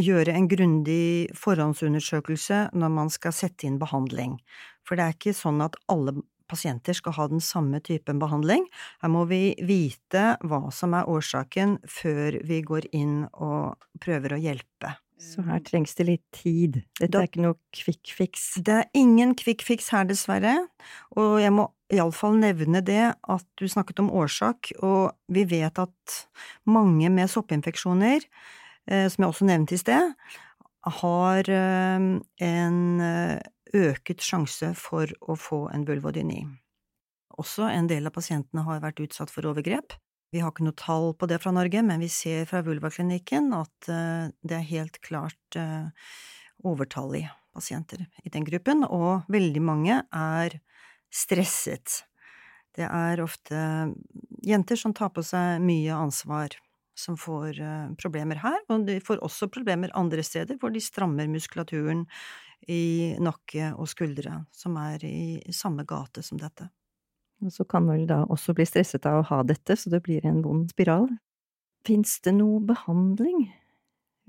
gjøre 0.00 0.34
en 0.36 0.50
grundig 0.50 1.30
forhåndsundersøkelse 1.38 2.68
når 2.76 2.96
man 3.00 3.12
skal 3.12 3.34
sette 3.36 3.68
inn 3.68 3.80
behandling. 3.80 4.38
For 4.86 4.98
det 4.98 5.06
er 5.06 5.16
ikke 5.16 5.36
sånn 5.36 5.62
at 5.64 5.78
alle 5.90 6.20
pasienter 6.50 6.96
skal 6.98 7.14
ha 7.18 7.28
den 7.30 7.42
samme 7.44 7.80
typen 7.86 8.18
behandling. 8.22 8.64
Her 9.02 9.12
må 9.12 9.26
vi 9.30 9.54
vite 9.62 10.34
hva 10.42 10.64
som 10.74 10.96
er 10.98 11.10
årsaken 11.10 11.78
før 11.88 12.40
vi 12.46 12.62
går 12.66 12.90
inn 12.96 13.22
og 13.30 13.78
prøver 14.02 14.34
å 14.34 14.42
hjelpe. 14.42 14.96
Så 15.20 15.42
her 15.44 15.60
trengs 15.60 15.92
det 15.98 16.06
litt 16.08 16.24
tid. 16.32 16.80
Dette 16.98 17.10
Da- 17.12 17.20
er 17.20 17.28
ikke 17.28 17.42
noe 17.44 17.58
quick 17.76 18.08
fix. 18.16 18.54
Det 18.54 18.68
er 18.68 18.90
ingen 18.94 19.34
quick 19.34 19.62
fix 19.62 19.90
her, 19.90 20.04
dessverre, 20.04 20.68
og 21.16 21.40
jeg 21.40 21.52
må 21.52 21.68
iallfall 21.92 22.38
nevne 22.38 22.82
det 22.84 23.14
at 23.28 23.44
du 23.56 23.66
snakket 23.68 24.00
om 24.00 24.10
årsak, 24.10 24.72
og 24.82 25.12
vi 25.28 25.44
vet 25.44 25.78
at 25.78 26.26
mange 26.66 27.10
med 27.10 27.28
soppinfeksjoner, 27.28 28.24
eh, 28.88 29.08
som 29.08 29.24
jeg 29.24 29.28
også 29.34 29.46
nevnte 29.46 29.74
i 29.74 29.76
sted, 29.76 30.14
har 30.86 31.50
eh, 31.50 32.20
en 32.40 33.00
eh, 33.00 33.40
øket 33.74 34.24
sjanse 34.24 34.74
for 34.74 35.06
å 35.20 35.36
få 35.36 35.68
en 35.74 35.84
vulvodyni. 35.84 36.46
Også 37.38 37.68
en 37.70 37.86
del 37.86 38.06
av 38.06 38.12
pasientene 38.12 38.64
har 38.64 38.80
vært 38.80 39.00
utsatt 39.04 39.30
for 39.30 39.42
overgrep. 39.42 39.92
Vi 40.30 40.42
har 40.42 40.52
ikke 40.52 40.66
noe 40.66 40.78
tall 40.78 41.10
på 41.18 41.26
det 41.30 41.40
fra 41.42 41.52
Norge, 41.54 41.82
men 41.82 42.02
vi 42.02 42.10
ser 42.12 42.46
fra 42.50 42.62
vulvaklinikken 42.66 43.50
at 43.56 43.90
eh, 43.90 44.30
det 44.46 44.58
er 44.60 44.70
helt 44.70 45.00
klart 45.02 45.58
overtallige 46.62 47.32
pasienter 47.54 48.04
i 48.24 48.30
den 48.32 48.44
gruppen, 48.46 48.84
og 48.86 49.26
veldig 49.32 49.62
mange 49.64 49.96
er 50.14 50.60
stresset. 51.10 52.04
Det 52.76 52.86
er 52.86 53.22
ofte 53.22 53.60
jenter 54.46 54.78
som 54.78 54.94
tar 54.94 55.10
på 55.14 55.24
seg 55.26 55.62
mye 55.64 55.96
ansvar, 55.96 56.54
som 57.00 57.16
får 57.18 57.60
eh, 57.60 57.88
problemer 58.00 58.40
her, 58.42 58.60
og 58.70 58.86
de 58.88 59.00
får 59.02 59.22
også 59.24 59.50
problemer 59.52 59.92
andre 59.98 60.24
steder 60.26 60.60
hvor 60.60 60.72
de 60.74 60.82
strammer 60.84 61.30
muskulaturen 61.30 62.04
i 62.68 63.16
nakke 63.22 63.72
og 63.72 63.88
skuldre, 63.88 64.44
som 64.52 64.76
er 64.80 65.04
i 65.08 65.54
samme 65.56 65.86
gate 65.88 66.22
som 66.22 66.38
dette. 66.40 66.68
Og 67.40 67.52
så 67.54 67.64
kan 67.64 67.88
vel 67.88 68.04
da 68.08 68.22
også 68.28 68.54
bli 68.56 68.66
stresset 68.68 69.06
av 69.08 69.22
å 69.22 69.26
ha 69.30 69.40
dette, 69.46 69.76
så 69.76 69.92
det 69.92 70.02
blir 70.04 70.24
en 70.28 70.42
vond 70.44 70.68
spiral. 70.72 71.08
Fins 71.88 72.18
det 72.24 72.34
noe 72.36 72.60
behandling? 72.64 73.46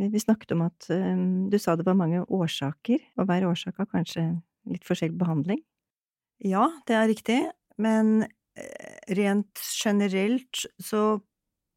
Vi 0.01 0.21
snakket 0.21 0.53
om 0.55 0.63
at 0.65 0.87
um, 0.89 1.49
du 1.51 1.57
sa 1.61 1.75
det 1.77 1.85
var 1.85 1.99
mange 1.99 2.23
årsaker, 2.23 3.01
og 3.19 3.27
hver 3.29 3.45
årsak 3.49 3.81
har 3.81 3.89
kanskje 3.91 4.23
litt 4.71 4.87
forskjellig 4.87 5.19
behandling? 5.19 5.59
Ja, 6.41 6.69
det 6.87 6.95
er 6.97 7.09
riktig, 7.11 7.41
men 7.81 8.23
eh, 8.23 8.95
rent 9.17 9.61
generelt 9.61 10.63
så 10.81 11.19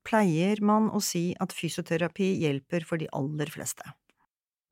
pleier 0.04 0.60
man 0.64 0.88
å 0.92 1.00
si 1.04 1.32
at 1.40 1.52
fysioterapi 1.56 2.30
hjelper 2.44 2.86
for 2.86 3.00
de 3.00 3.10
aller 3.16 3.50
fleste. 3.52 3.84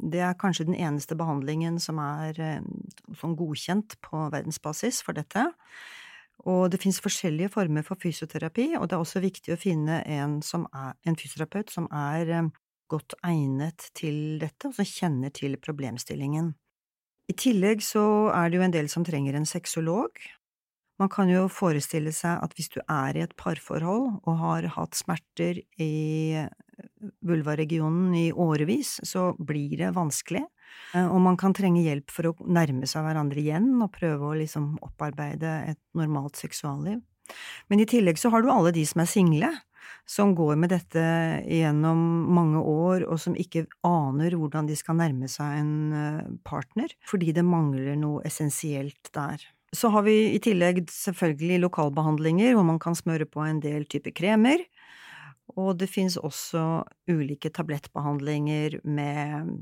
Det 0.02 0.22
er 0.24 0.38
kanskje 0.38 0.66
den 0.68 0.78
eneste 0.78 1.16
behandlingen 1.18 1.78
som 1.80 2.00
er 2.02 2.38
sånn 3.20 3.36
godkjent 3.38 3.96
på 4.04 4.26
verdensbasis 4.32 5.00
for 5.04 5.16
dette. 5.16 5.46
Og 6.50 6.72
det 6.72 6.80
finnes 6.82 6.98
forskjellige 7.02 7.52
former 7.54 7.84
for 7.86 8.00
fysioterapi, 8.02 8.72
og 8.78 8.88
det 8.88 8.96
er 8.96 9.04
også 9.04 9.22
viktig 9.22 9.54
å 9.54 9.60
finne 9.60 10.00
en, 10.10 10.40
er, 10.42 10.94
en 11.06 11.18
fysioterapeut 11.18 11.70
som 11.70 11.86
er 11.94 12.32
eh, 12.34 12.50
godt 12.90 13.14
egnet 13.24 13.88
til 13.98 14.40
dette, 14.42 14.68
og 14.68 14.74
som 14.76 14.88
kjenner 14.88 15.32
til 15.34 15.54
problemstillingen. 15.62 16.52
I 17.30 17.36
tillegg 17.38 17.84
så 17.86 18.04
er 18.34 18.50
det 18.50 18.58
jo 18.58 18.64
en 18.66 18.74
del 18.74 18.90
som 18.90 19.06
trenger 19.06 19.38
en 19.38 19.46
sexolog. 19.48 20.18
Man 21.00 21.10
kan 21.10 21.30
jo 21.30 21.46
forestille 21.50 22.12
seg 22.14 22.42
at 22.42 22.52
hvis 22.58 22.72
du 22.74 22.80
er 22.82 23.16
i 23.16 23.22
et 23.24 23.36
parforhold 23.38 24.08
og 24.20 24.34
har 24.42 24.66
hatt 24.74 24.98
smerter 24.98 25.62
i 25.80 25.92
vulvaregionen 27.26 28.14
i 28.18 28.26
årevis, 28.32 28.98
så 29.06 29.32
blir 29.38 29.76
det 29.80 29.92
vanskelig. 29.96 30.44
Eh, 30.94 31.06
og 31.06 31.20
man 31.24 31.38
kan 31.40 31.54
trenge 31.56 31.84
hjelp 31.84 32.12
for 32.12 32.30
å 32.30 32.34
nærme 32.46 32.88
seg 32.90 33.06
hverandre 33.06 33.42
igjen 33.42 33.74
og 33.80 33.92
prøve 33.94 34.30
å 34.30 34.38
liksom 34.38 34.76
opparbeide 34.84 35.56
et 35.72 35.80
normalt 35.98 36.40
seksualliv. 36.40 37.02
Men 37.70 37.80
i 37.80 37.88
tillegg 37.88 38.18
så 38.20 38.32
har 38.32 38.42
du 38.42 38.50
alle 38.52 38.72
de 38.74 38.84
som 38.86 39.02
er 39.02 39.10
single, 39.10 39.52
som 40.08 40.34
går 40.36 40.56
med 40.58 40.72
dette 40.72 41.02
gjennom 41.46 41.98
mange 42.34 42.60
år, 42.60 43.06
og 43.06 43.20
som 43.22 43.36
ikke 43.38 43.64
aner 43.86 44.34
hvordan 44.38 44.68
de 44.68 44.76
skal 44.78 44.98
nærme 44.98 45.30
seg 45.30 45.58
en 45.62 45.74
eh, 45.96 46.30
partner, 46.46 46.92
fordi 47.08 47.34
det 47.36 47.46
mangler 47.46 47.96
noe 47.98 48.22
essensielt 48.28 49.12
der. 49.14 49.42
Så 49.72 49.88
har 49.88 50.04
vi 50.04 50.34
i 50.34 50.40
tillegg 50.42 50.82
selvfølgelig 50.92 51.62
lokalbehandlinger, 51.62 52.52
hvor 52.52 52.66
man 52.68 52.80
kan 52.82 52.96
smøre 52.98 53.24
på 53.24 53.40
en 53.46 53.62
del 53.64 53.86
typer 53.88 54.12
kremer. 54.12 54.66
Og 55.60 55.76
det 55.80 55.90
finnes 55.90 56.16
også 56.16 56.82
ulike 57.10 57.52
tablettbehandlinger 57.52 58.80
med 58.84 59.54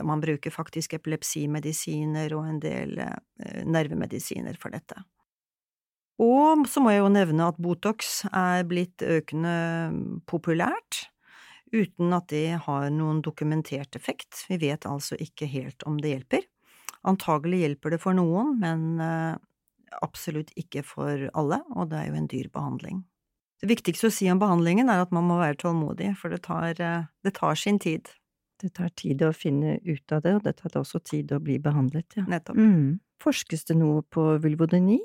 Man 0.00 0.22
bruker 0.22 0.48
faktisk 0.50 0.94
epilepsimedisiner 0.96 2.32
og 2.32 2.46
en 2.48 2.60
del 2.62 2.96
eh, 3.04 3.58
nervemedisiner 3.68 4.56
for 4.56 4.72
dette. 4.72 4.96
Og 6.24 6.64
så 6.70 6.80
må 6.80 6.94
jeg 6.94 7.02
jo 7.02 7.10
nevne 7.12 7.50
at 7.50 7.58
Botox 7.60 8.22
er 8.30 8.64
blitt 8.64 9.02
økende 9.04 10.22
populært, 10.30 11.10
uten 11.74 12.16
at 12.16 12.30
det 12.32 12.62
har 12.64 12.88
noen 12.94 13.20
dokumentert 13.20 13.98
effekt. 13.98 14.46
Vi 14.48 14.60
vet 14.62 14.86
altså 14.88 15.18
ikke 15.20 15.50
helt 15.50 15.84
om 15.84 15.98
det 16.00 16.14
hjelper. 16.14 16.46
Antagelig 17.04 17.64
hjelper 17.66 17.92
det 17.92 18.00
for 18.00 18.16
noen, 18.16 18.54
men 18.62 19.02
eh, 19.02 19.34
absolutt 20.00 20.54
ikke 20.56 20.86
for 20.86 21.28
alle, 21.34 21.60
og 21.74 21.90
det 21.90 22.00
er 22.00 22.08
jo 22.08 22.22
en 22.22 22.30
dyr 22.30 22.48
behandling. 22.54 23.04
Det 23.64 23.70
viktigste 23.70 24.10
å 24.10 24.12
si 24.12 24.26
om 24.28 24.36
behandlingen 24.36 24.90
er 24.92 25.00
at 25.00 25.12
man 25.16 25.24
må 25.24 25.38
være 25.40 25.56
tålmodig, 25.62 26.10
for 26.20 26.28
det 26.28 26.42
tar, 26.44 26.76
eh, 26.76 27.06
det 27.24 27.32
tar 27.38 27.56
sin 27.56 27.78
tid. 27.80 28.10
Det 28.60 28.74
tar 28.76 28.90
tid 28.92 29.22
å 29.24 29.32
finne 29.32 29.78
ut 29.80 30.12
av 30.12 30.20
det, 30.20 30.34
og 30.36 30.42
det 30.44 30.58
tar 30.58 30.76
også 30.76 31.00
tid 31.00 31.32
å 31.32 31.40
bli 31.40 31.56
behandlet, 31.58 32.04
ja. 32.18 32.26
Nettopp. 32.28 32.60
Mm. 32.60 33.00
Forskes 33.24 33.64
det 33.64 33.78
noe 33.80 34.02
på 34.12 34.36
vulvodyni? 34.44 34.98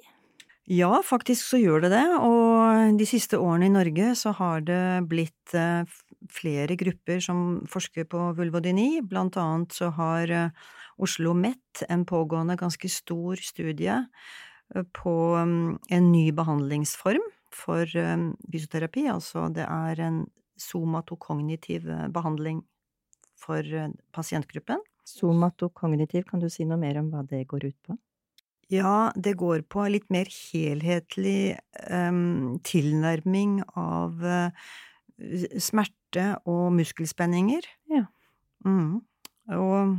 Ja, 0.68 1.00
faktisk 1.02 1.48
så 1.48 1.62
gjør 1.62 1.88
det 1.88 1.94
det, 1.96 2.04
og 2.20 3.00
de 3.00 3.08
siste 3.08 3.40
årene 3.40 3.70
i 3.70 3.74
Norge 3.74 4.12
så 4.20 4.36
har 4.36 4.60
det 4.68 5.08
blitt 5.08 5.56
eh, 5.56 5.88
flere 6.28 6.76
grupper 6.76 7.24
som 7.24 7.64
forsker 7.64 8.12
på 8.12 8.28
vulvodyni, 8.36 9.00
blant 9.08 9.40
annet 9.40 9.72
så 9.72 9.94
har 9.96 10.28
eh, 10.28 10.52
Oslo 11.00 11.32
OsloMet 11.32 11.88
en 11.88 12.04
pågående 12.04 12.60
ganske 12.60 12.92
stor 12.92 13.40
studie 13.40 14.04
på 14.92 15.18
mm, 15.48 15.80
en 15.96 16.12
ny 16.12 16.26
behandlingsform 16.36 17.24
for 17.56 17.86
fysioterapi, 17.86 19.08
altså 19.10 19.48
det 19.54 19.66
er 19.66 20.02
en 20.06 20.20
somatokognitiv 20.60 21.88
eh, 21.90 22.08
behandling 22.14 22.62
for 23.40 23.64
eh, 23.64 23.90
pasientgruppen. 24.16 24.84
Somatokognitiv, 25.08 26.28
kan 26.30 26.44
du 26.44 26.50
si 26.52 26.68
noe 26.68 26.80
mer 26.82 27.00
om 27.02 27.10
hva 27.14 27.24
det 27.28 27.46
går 27.50 27.70
ut 27.72 27.78
på? 27.88 27.98
Ja, 28.70 29.10
det 29.16 29.40
går 29.40 29.64
på 29.66 29.88
litt 29.90 30.12
mer 30.14 30.30
helhetlig 30.30 31.58
um, 31.90 32.60
tilnærming 32.62 33.64
av 33.74 34.22
uh, 34.22 34.68
smerte 35.58 36.28
og 36.46 36.68
muskelspenninger. 36.78 37.66
Ja. 37.90 38.04
Mm. 38.68 39.00
Og 39.58 39.98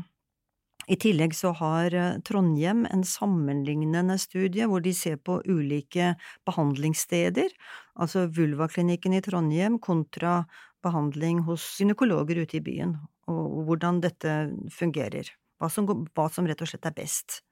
i 0.88 0.96
tillegg 1.00 1.34
så 1.37 1.52
har 1.58 1.94
eh, 1.96 2.18
Trondheim 2.26 2.87
en 2.88 3.04
sammenlignende 3.06 4.16
studie 4.20 4.68
hvor 4.70 4.82
de 4.84 4.94
ser 4.96 5.18
på 5.20 5.40
ulike 5.49 6.14
behandlingssteder, 6.49 7.52
altså 8.00 8.26
Vulvaklinikken 8.37 9.16
i 9.16 9.22
Trondheim 9.25 9.78
kontra 9.82 10.44
behandling 10.84 11.44
hos 11.49 11.66
gynekologer 11.80 12.40
ute 12.40 12.58
i 12.58 12.64
byen, 12.64 12.96
og 13.28 13.62
hvordan 13.68 14.00
dette 14.04 14.40
fungerer, 14.72 15.28
hva 15.60 15.68
som, 15.72 15.88
hva 15.88 16.28
som 16.32 16.49
rett 16.49 16.62
og 16.64 16.70
slett 16.70 16.88
er 16.88 16.96
best. 16.96 17.42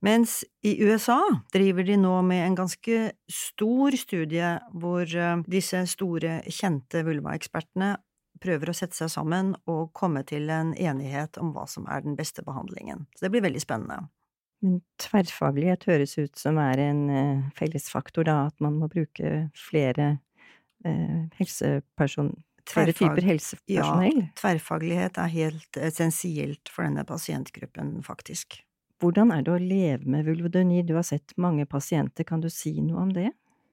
Mens 0.00 0.38
i 0.64 0.78
USA 0.80 1.18
driver 1.52 1.84
de 1.84 1.98
nå 2.00 2.14
med 2.24 2.46
en 2.46 2.54
ganske 2.62 3.00
stor 3.28 3.96
studie 4.00 4.54
hvor 4.72 5.04
eh, 5.04 5.42
disse 5.50 5.82
store, 5.92 6.40
kjente 6.48 7.04
vulvaekspertene 7.08 7.96
prøver 8.42 8.70
å 8.70 8.76
sette 8.76 8.96
seg 8.96 9.10
sammen 9.12 9.52
og 9.70 9.92
komme 9.96 10.22
til 10.28 10.50
en 10.52 10.72
enighet 10.74 11.38
om 11.40 11.52
hva 11.54 11.66
som 11.70 11.86
er 11.90 12.04
den 12.04 12.16
beste 12.18 12.44
behandlingen. 12.46 13.06
Så 13.16 13.26
det 13.26 13.34
blir 13.34 13.44
veldig 13.44 13.62
spennende. 13.62 14.08
Men 14.60 14.80
tverrfaglighet 15.00 15.86
høres 15.88 16.18
ut 16.18 16.36
som 16.36 16.60
er 16.60 16.82
en 16.84 17.02
uh, 17.08 17.48
fellesfaktor, 17.56 18.26
da, 18.28 18.36
at 18.50 18.56
man 18.60 18.76
må 18.80 18.90
bruke 18.92 19.48
flere 19.56 20.12
eh, 20.84 21.28
helseperson... 21.40 22.34
Flere 22.70 22.92
typer 22.94 23.24
helsepersonell? 23.24 24.18
Ja, 24.20 24.32
tverrfaglighet 24.38 25.16
er 25.18 25.30
helt 25.32 25.78
essensielt 25.80 26.70
for 26.70 26.84
denne 26.84 27.06
pasientgruppen, 27.08 27.96
faktisk. 28.06 28.60
Hvordan 29.00 29.32
er 29.32 29.46
det 29.46 29.54
å 29.54 29.62
leve 29.62 30.12
med 30.12 30.28
vulvodyni? 30.28 30.84
Du 30.86 30.92
har 30.98 31.06
sett 31.08 31.32
mange 31.40 31.64
pasienter, 31.66 32.26
kan 32.28 32.44
du 32.44 32.50
si 32.52 32.76
noe 32.84 33.06
om 33.06 33.14
det? 33.16 33.30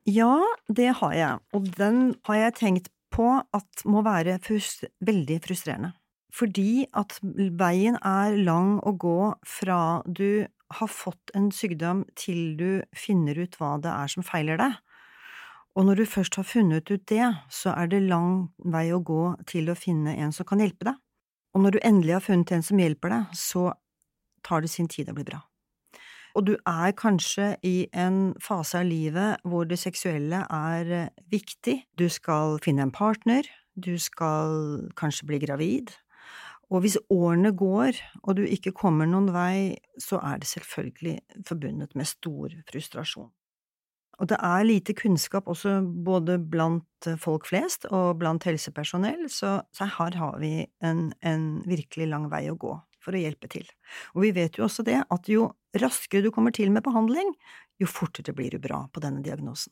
Ja, 0.07 0.39
det 0.71 0.93
har 1.01 1.13
jeg, 1.13 1.43
og 1.51 1.67
den 1.75 2.15
har 2.29 2.39
jeg 2.39 2.55
tenkt 2.61 2.87
på 3.17 3.29
at 3.41 3.85
må 3.89 4.03
være 4.05 4.37
frust 4.43 4.85
veldig 5.05 5.39
frustrerende. 5.45 5.95
Fordi 6.37 6.85
at 6.97 7.17
veien 7.23 7.97
er 8.05 8.35
lang 8.37 8.77
å 8.85 8.93
gå 8.99 9.33
fra 9.47 10.03
du 10.05 10.45
har 10.77 10.91
fått 10.91 11.31
en 11.37 11.47
sykdom 11.55 12.03
til 12.19 12.57
du 12.59 12.69
finner 12.95 13.39
ut 13.39 13.55
hva 13.57 13.77
det 13.81 13.93
er 13.93 14.11
som 14.11 14.25
feiler 14.27 14.59
deg. 14.59 14.75
Og 15.77 15.87
når 15.87 16.01
du 16.01 16.05
først 16.09 16.37
har 16.39 16.47
funnet 16.49 16.89
ut 16.89 17.05
det, 17.09 17.25
så 17.53 17.73
er 17.77 17.89
det 17.89 18.03
lang 18.05 18.49
vei 18.65 18.89
å 18.93 19.01
gå 19.01 19.37
til 19.49 19.69
å 19.71 19.77
finne 19.77 20.17
en 20.17 20.33
som 20.35 20.45
kan 20.49 20.61
hjelpe 20.61 20.89
deg. 20.89 20.97
Og 21.55 21.63
når 21.63 21.77
du 21.77 21.83
endelig 21.85 22.17
har 22.17 22.25
funnet 22.25 22.53
en 22.53 22.65
som 22.65 22.81
hjelper 22.81 23.13
deg, 23.13 23.37
så 23.37 23.69
tar 24.45 24.65
det 24.65 24.73
sin 24.73 24.89
tid 24.91 25.09
å 25.09 25.15
bli 25.17 25.25
bra 25.27 25.41
og 26.37 26.45
du 26.45 26.53
er 26.69 26.93
kanskje 26.93 27.55
i 27.65 27.87
en 27.97 28.35
fase 28.43 28.77
av 28.77 28.85
livet 28.85 29.41
hvor 29.47 29.65
det 29.65 29.79
seksuelle 29.81 30.43
er 30.53 30.91
eh, 30.93 31.23
viktig. 31.33 31.79
Du 31.97 32.05
skal 32.13 32.59
finne 32.61 32.85
en 32.85 32.93
partner, 32.93 33.47
du 33.73 33.95
skal 34.01 34.85
kanskje 34.99 35.25
bli 35.31 35.41
gravid. 35.41 35.95
Og 36.69 36.83
hvis 36.83 36.99
årene 37.09 37.53
går 37.57 37.97
og 38.21 38.37
du 38.37 38.43
ikke 38.45 38.75
kommer 38.75 39.09
noen 39.09 39.31
vei, 39.33 39.79
så 39.97 40.19
er 40.21 40.37
det 40.43 40.51
selvfølgelig 40.51 41.17
forbundet 41.47 41.95
med 41.95 42.09
stor 42.09 42.53
frustrasjon. 42.69 43.31
Og 44.17 44.29
det 44.29 44.37
er 44.41 44.65
lite 44.65 44.93
kunnskap 44.97 45.47
også 45.49 45.79
både 46.05 46.39
blant 46.41 47.09
folk 47.21 47.45
flest 47.49 47.85
og 47.93 48.17
blant 48.21 48.45
helsepersonell, 48.49 49.27
så, 49.29 49.61
så 49.73 49.89
her 49.97 50.17
har 50.17 50.37
vi 50.41 50.65
en, 50.85 51.11
en 51.21 51.47
virkelig 51.69 52.09
lang 52.09 52.25
vei 52.33 52.47
å 52.49 52.57
gå 52.57 52.73
for 53.07 53.15
å 53.15 53.23
hjelpe 53.23 53.49
til. 53.51 53.65
Og 54.15 54.27
vi 54.27 54.33
vet 54.35 54.59
jo 54.59 54.67
også 54.67 54.83
det 54.87 54.99
at 55.07 55.31
jo 55.31 55.47
raskere 55.79 56.27
du 56.27 56.31
kommer 56.35 56.55
til 56.55 56.73
med 56.75 56.83
behandling, 56.85 57.31
jo 57.79 57.87
fortere 57.87 58.35
blir 58.35 58.55
du 58.55 58.61
bra 58.61 58.83
på 58.91 59.03
denne 59.03 59.23
diagnosen. 59.23 59.71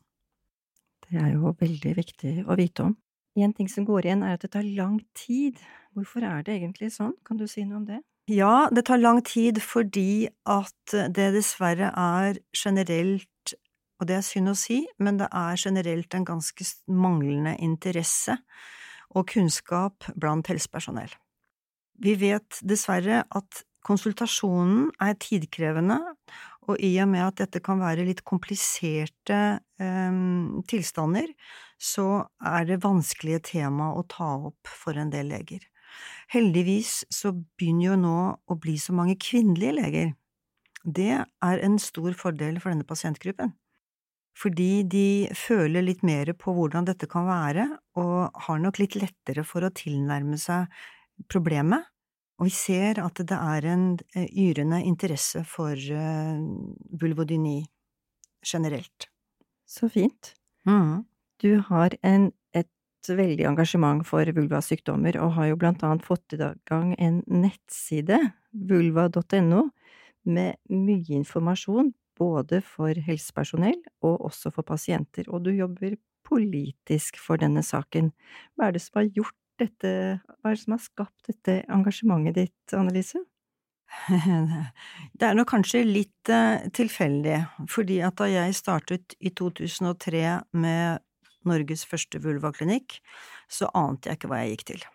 Det 1.05 1.19
er 1.21 1.35
jo 1.35 1.53
veldig 1.59 1.93
viktig 1.99 2.35
å 2.47 2.57
vite 2.57 2.87
om. 2.87 2.95
En 3.35 3.53
ting 3.53 3.67
som 3.67 3.85
går 3.85 4.07
igjen, 4.07 4.23
er 4.23 4.37
at 4.37 4.45
det 4.45 4.53
tar 4.55 4.63
lang 4.63 5.01
tid. 5.17 5.59
Hvorfor 5.93 6.23
er 6.23 6.45
det 6.45 6.55
egentlig 6.55 6.93
sånn? 6.95 7.13
Kan 7.27 7.37
du 7.37 7.45
si 7.51 7.65
noe 7.67 7.81
om 7.81 7.89
det? 7.89 7.99
Ja, 8.31 8.69
det 8.73 8.87
tar 8.87 8.97
lang 8.97 9.19
tid 9.27 9.59
fordi 9.61 10.31
at 10.49 10.95
det 11.13 11.27
dessverre 11.35 11.91
er 11.91 12.39
generelt, 12.57 13.53
og 13.99 14.09
det 14.09 14.17
er 14.17 14.25
synd 14.25 14.49
å 14.49 14.55
si, 14.57 14.79
men 14.97 15.19
det 15.19 15.27
er 15.29 15.59
generelt 15.61 16.15
en 16.17 16.25
ganske 16.25 16.65
manglende 16.89 17.53
interesse 17.61 18.39
og 19.15 19.27
kunnskap 19.29 20.09
blant 20.17 20.49
helsepersonell. 20.49 21.13
Vi 22.01 22.15
vet 22.19 22.59
dessverre 22.65 23.23
at 23.23 23.61
konsultasjonen 23.85 24.89
er 25.03 25.15
tidkrevende, 25.21 25.99
og 26.65 26.81
i 26.81 26.95
og 27.03 27.11
med 27.11 27.21
at 27.27 27.43
dette 27.43 27.61
kan 27.63 27.77
være 27.81 28.07
litt 28.07 28.23
kompliserte 28.25 29.39
eh, 29.61 30.17
tilstander, 30.69 31.29
så 31.77 32.25
er 32.41 32.65
det 32.69 32.81
vanskelige 32.83 33.43
tema 33.51 33.91
å 33.93 34.05
ta 34.09 34.31
opp 34.49 34.71
for 34.71 34.97
en 34.97 35.11
del 35.13 35.29
leger. 35.33 35.61
Heldigvis 36.33 37.03
så 37.13 37.31
begynner 37.35 37.91
jo 37.91 37.99
nå 38.01 38.19
å 38.49 38.57
bli 38.59 38.75
så 38.81 38.95
mange 38.97 39.17
kvinnelige 39.21 39.75
leger. 39.77 40.15
Det 40.85 41.13
er 41.21 41.63
en 41.65 41.77
stor 41.81 42.17
fordel 42.17 42.59
for 42.61 42.73
denne 42.73 42.87
pasientgruppen. 42.87 43.53
Fordi 44.35 44.83
de 44.91 45.29
føler 45.37 45.85
litt 45.85 46.01
mer 46.03 46.33
på 46.35 46.51
hvordan 46.57 46.87
dette 46.89 47.07
kan 47.07 47.27
være, 47.29 47.69
og 48.01 48.35
har 48.47 48.59
nok 48.59 48.81
litt 48.81 48.97
lettere 48.99 49.45
for 49.47 49.63
å 49.63 49.71
tilnærme 49.71 50.37
seg 50.41 50.67
problemet. 51.31 51.87
Og 52.39 52.49
vi 52.49 52.55
ser 52.55 52.99
at 52.99 53.19
det 53.23 53.35
er 53.35 53.67
en 53.71 53.83
eh, 54.15 54.27
yrende 54.27 54.81
interesse 54.83 55.45
for 55.47 55.71
uh, 55.71 56.39
vulvodyni 56.99 57.61
generelt. 58.45 59.07
Så 59.65 59.89
fint. 59.89 60.33
Mm. 60.67 61.05
Du 61.41 61.61
har 61.69 61.95
en, 62.03 62.31
et 62.51 63.07
veldig 63.07 63.47
engasjement 63.47 64.03
for 64.07 64.27
vulvasykdommer, 64.35 65.17
og 65.23 65.35
har 65.37 65.51
jo 65.51 65.59
blant 65.61 65.83
annet 65.87 66.05
fått 66.05 66.35
i 66.35 66.41
gang 66.67 66.91
en 66.99 67.21
nettside, 67.31 68.19
vulva.no, 68.51 69.69
med 70.25 70.59
mye 70.73 71.15
informasjon 71.21 71.93
både 72.19 72.61
for 72.63 72.95
helsepersonell 73.07 73.77
og 74.05 74.23
også 74.29 74.51
for 74.55 74.67
pasienter, 74.67 75.27
og 75.27 75.43
du 75.45 75.51
jobber 75.53 75.97
politisk 76.25 77.19
for 77.21 77.39
denne 77.41 77.61
saken. 77.63 78.11
Hva 78.55 78.69
er 78.69 78.75
det 78.75 78.83
som 78.85 79.01
har 79.01 79.11
gjort 79.13 79.35
dette, 79.61 79.91
hva 80.41 80.51
er 80.51 80.57
det 80.57 80.63
som 80.63 80.75
har 80.75 80.83
skapt 80.83 81.29
dette 81.29 81.61
engasjementet 81.71 82.37
ditt, 82.37 82.75
Annelise? 82.75 83.23
Det 85.17 85.27
er 85.27 85.37
nok 85.37 85.51
kanskje 85.53 85.83
litt 85.87 86.31
uh, 86.33 86.65
tilfeldig, 86.75 87.37
fordi 87.71 88.01
at 88.05 88.17
da 88.19 88.27
jeg 88.31 88.57
startet 88.57 89.15
i 89.19 89.31
2003 89.31 90.23
med 90.57 91.03
Norges 91.45 91.85
første 91.87 92.19
vulvaklinikk, 92.23 92.99
så 93.51 93.69
ante 93.77 94.09
jeg 94.09 94.19
ikke 94.19 94.31
hva 94.31 94.41
jeg 94.41 94.55
gikk 94.55 94.67
til. 94.73 94.85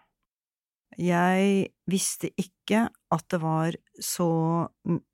Jeg 1.01 1.69
visste 1.89 2.33
ikke 2.41 2.89
at 3.15 3.27
det 3.31 3.39
var 3.41 3.77
så 4.03 4.31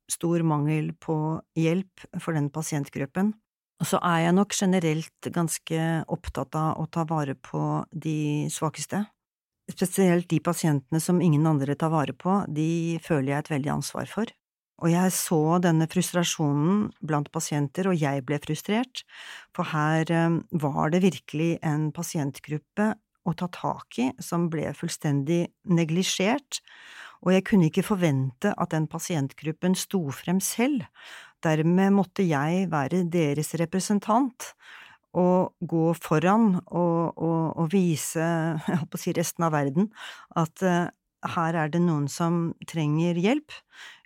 stor 0.09 0.43
mangel 0.47 0.89
på 0.97 1.37
hjelp 1.57 2.07
for 2.17 2.33
den 2.33 2.49
pasientgruppen. 2.53 3.35
Og 3.77 3.85
så 3.85 3.99
er 4.01 4.23
jeg 4.25 4.33
nok 4.33 4.55
generelt 4.57 5.29
ganske 5.33 5.81
opptatt 6.09 6.57
av 6.57 6.81
å 6.81 6.87
ta 6.89 7.05
vare 7.05 7.37
på 7.37 7.61
de 7.93 8.49
svakeste. 8.49 9.03
Spesielt 9.67 10.29
de 10.31 10.39
pasientene 10.39 10.99
som 11.03 11.21
ingen 11.21 11.47
andre 11.49 11.75
tar 11.75 11.91
vare 11.91 12.15
på, 12.15 12.39
de 12.47 12.97
føler 13.03 13.33
jeg 13.33 13.43
et 13.43 13.55
veldig 13.57 13.73
ansvar 13.77 14.07
for. 14.11 14.31
Og 14.77 14.91
jeg 14.93 15.13
så 15.15 15.57
denne 15.59 15.87
frustrasjonen 15.89 16.85
blant 17.01 17.31
pasienter, 17.33 17.89
og 17.89 17.97
jeg 17.97 18.23
ble 18.27 18.37
frustrert, 18.43 19.01
for 19.55 19.67
her 19.73 20.05
eh, 20.13 20.37
var 20.61 20.93
det 20.93 21.01
virkelig 21.03 21.57
en 21.65 21.89
pasientgruppe 21.95 22.93
å 23.27 23.33
ta 23.35 23.49
tak 23.51 23.99
i 23.99 24.11
som 24.23 24.47
ble 24.53 24.69
fullstendig 24.77 25.47
neglisjert, 25.67 26.61
og 27.25 27.33
jeg 27.33 27.47
kunne 27.49 27.67
ikke 27.71 27.85
forvente 27.87 28.53
at 28.53 28.71
den 28.71 28.85
pasientgruppen 28.87 29.75
sto 29.75 30.03
frem 30.13 30.39
selv. 30.43 30.85
Dermed 31.43 31.95
måtte 31.97 32.23
jeg 32.25 32.69
være 32.71 33.03
deres 33.11 33.55
representant 33.59 34.51
og 35.17 35.67
gå 35.71 35.89
foran 35.97 36.59
og, 36.67 37.17
og, 37.17 37.57
og 37.57 37.67
vise, 37.73 38.23
jeg 38.67 38.79
holdt 38.81 38.93
på 38.93 38.99
å 38.99 39.03
si 39.03 39.15
resten 39.17 39.47
av 39.47 39.55
verden, 39.55 39.91
at 40.37 40.63
uh, 40.65 40.87
her 41.35 41.57
er 41.57 41.73
det 41.73 41.81
noen 41.83 42.07
som 42.11 42.51
trenger 42.69 43.17
hjelp. 43.19 43.53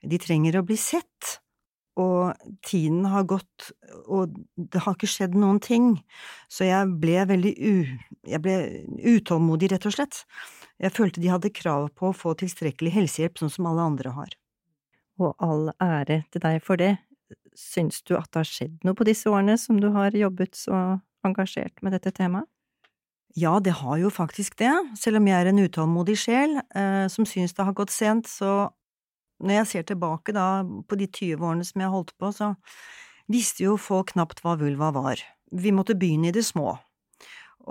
De 0.08 0.20
trenger 0.22 0.60
å 0.60 0.66
bli 0.66 0.80
sett. 0.80 1.38
Og 2.00 2.32
tiden 2.64 3.04
har 3.12 3.26
gått, 3.28 3.72
og 4.08 4.32
det 4.56 4.80
har 4.86 4.96
ikke 4.96 5.10
skjedd 5.12 5.36
noen 5.36 5.60
ting. 5.62 5.90
Så 6.50 6.70
jeg 6.70 6.88
ble 7.02 7.26
veldig 7.28 7.52
u... 7.60 7.74
Jeg 8.32 8.40
ble 8.46 8.56
utålmodig, 9.12 9.74
rett 9.74 9.88
og 9.90 9.96
slett. 9.98 10.22
Jeg 10.82 10.96
følte 10.96 11.22
de 11.22 11.34
hadde 11.34 11.52
krav 11.54 11.90
på 11.98 12.10
å 12.10 12.16
få 12.16 12.34
tilstrekkelig 12.40 12.96
helsehjelp, 12.96 13.42
sånn 13.42 13.52
som 13.54 13.68
alle 13.70 13.90
andre 13.92 14.16
har. 14.16 14.36
Og 15.22 15.36
all 15.44 15.74
ære 15.84 16.22
til 16.32 16.46
deg 16.48 16.62
for 16.66 16.80
det. 16.80 16.96
Syns 17.58 18.02
du 18.08 18.16
at 18.18 18.30
det 18.32 18.42
har 18.42 18.48
skjedd 18.48 18.86
noe 18.88 18.98
på 18.98 19.08
disse 19.08 19.30
årene 19.30 19.58
som 19.60 19.80
du 19.82 19.90
har 19.96 20.16
jobbet 20.16 20.56
så 20.56 20.78
engasjert 21.28 21.82
med 21.84 21.96
dette 21.98 22.14
temaet? 22.16 22.48
Ja, 23.40 23.60
det 23.64 23.78
har 23.80 23.96
jo 24.02 24.10
faktisk 24.12 24.58
det. 24.60 24.74
Selv 25.00 25.22
om 25.22 25.28
jeg 25.30 25.40
er 25.40 25.50
en 25.52 25.62
utålmodig 25.64 26.18
sjel 26.20 26.58
eh, 26.60 27.08
som 27.12 27.28
syns 27.28 27.56
det 27.56 27.64
har 27.64 27.76
gått 27.78 27.94
sent, 27.94 28.28
så 28.28 28.72
når 29.42 29.62
jeg 29.62 29.70
ser 29.70 29.86
tilbake 29.88 30.36
da 30.36 30.64
på 30.64 30.98
de 31.00 31.08
20 31.08 31.46
årene 31.48 31.68
som 31.68 31.84
jeg 31.84 31.94
holdt 31.94 32.12
på, 32.20 32.32
så 32.36 32.54
visste 33.32 33.66
jo 33.66 33.78
folk 33.80 34.12
knapt 34.14 34.44
hva 34.44 34.58
vulva 34.60 34.92
var. 34.96 35.24
Vi 35.52 35.72
måtte 35.72 35.96
begynne 35.96 36.30
i 36.30 36.36
det 36.36 36.44
små. 36.48 36.76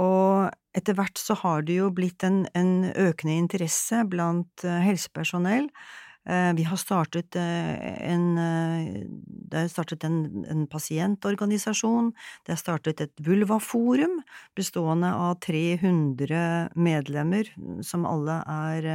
Og 0.01 0.49
etter 0.77 0.97
hvert 0.97 1.19
så 1.19 1.37
har 1.43 1.65
det 1.67 1.81
jo 1.81 1.91
blitt 1.93 2.25
en, 2.25 2.45
en 2.57 2.91
økende 2.95 3.37
interesse 3.37 4.05
blant 4.09 4.65
eh, 4.65 4.81
helsepersonell 4.87 5.69
vi 6.55 6.65
har 6.69 6.77
startet 6.77 7.37
eh, 7.37 8.13
en 8.13 8.25
eh, 8.39 9.05
Det 9.51 9.57
er 9.57 9.71
startet 9.73 10.05
en, 10.05 10.45
en 10.53 10.67
pasientorganisasjon. 10.71 12.13
Det 12.47 12.53
er 12.55 12.61
startet 12.61 13.01
et 13.01 13.23
vulvaforum 13.25 14.21
bestående 14.55 15.11
av 15.17 15.39
300 15.43 16.77
medlemmer, 16.77 17.49
som 17.83 18.05
alle 18.07 18.37
er 18.47 18.87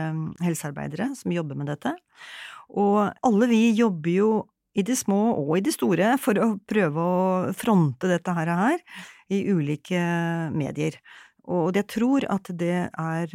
helsearbeidere 0.46 1.10
som 1.18 1.34
jobber 1.34 1.60
med 1.60 1.74
dette. 1.74 1.96
Og 2.72 3.10
alle 3.26 3.50
vi 3.52 3.74
jobber 3.76 4.14
jo 4.14 4.30
i 4.76 4.84
det 4.86 4.96
små 5.00 5.34
og 5.34 5.58
i 5.58 5.66
det 5.66 5.76
store 5.76 6.16
for 6.22 6.40
å 6.40 6.54
prøve 6.68 7.04
å 7.04 7.52
fronte 7.58 8.08
dette 8.12 8.32
her, 8.38 8.80
i 9.34 9.42
ulike 9.50 10.00
medier. 10.54 11.00
Og 11.50 11.76
jeg 11.76 11.88
tror 11.90 12.26
at 12.30 12.50
det 12.54 12.90
er 12.90 13.28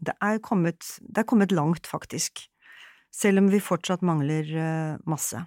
Det 0.00 0.14
er 0.20 0.38
kommet, 0.38 0.84
det 1.00 1.18
er 1.24 1.28
kommet 1.28 1.52
langt, 1.52 1.86
faktisk 1.86 2.49
selv 3.14 3.42
om 3.42 3.50
vi 3.52 3.62
fortsatt 3.62 4.04
mangler 4.06 4.50
eh, 4.56 5.00
masse. 5.10 5.42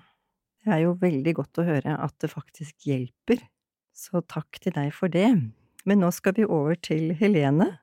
Det 0.63 0.71
er 0.71 0.85
jo 0.85 0.95
veldig 0.99 1.33
godt 1.39 1.59
å 1.59 1.67
høre 1.67 1.97
at 1.99 2.15
det 2.23 2.31
faktisk 2.31 2.87
hjelper, 2.87 3.41
så 3.93 4.23
takk 4.23 4.61
til 4.63 4.75
deg 4.75 4.93
for 4.95 5.11
det. 5.11 5.29
Men 5.83 5.99
nå 5.99 6.11
skal 6.15 6.37
vi 6.37 6.47
over 6.47 6.77
til 6.79 7.11
Helene. 7.19 7.73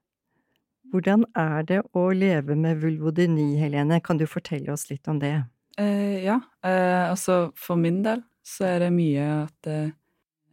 Hvordan 0.90 1.26
er 1.38 1.66
det 1.68 1.80
å 1.94 2.08
leve 2.16 2.56
med 2.58 2.80
vulvodyni, 2.82 3.52
Helene? 3.60 4.00
Kan 4.02 4.18
du 4.18 4.26
fortelle 4.26 4.72
oss 4.72 4.88
litt 4.90 5.06
om 5.12 5.20
det? 5.22 5.36
Eh, 5.78 6.24
ja, 6.24 6.40
eh, 6.64 7.04
altså 7.10 7.52
for 7.56 7.78
min 7.78 8.00
del 8.02 8.24
så 8.46 8.66
er 8.72 8.86
det 8.86 8.90
mye 8.94 9.26
at, 9.44 9.68
eh, 9.70 9.92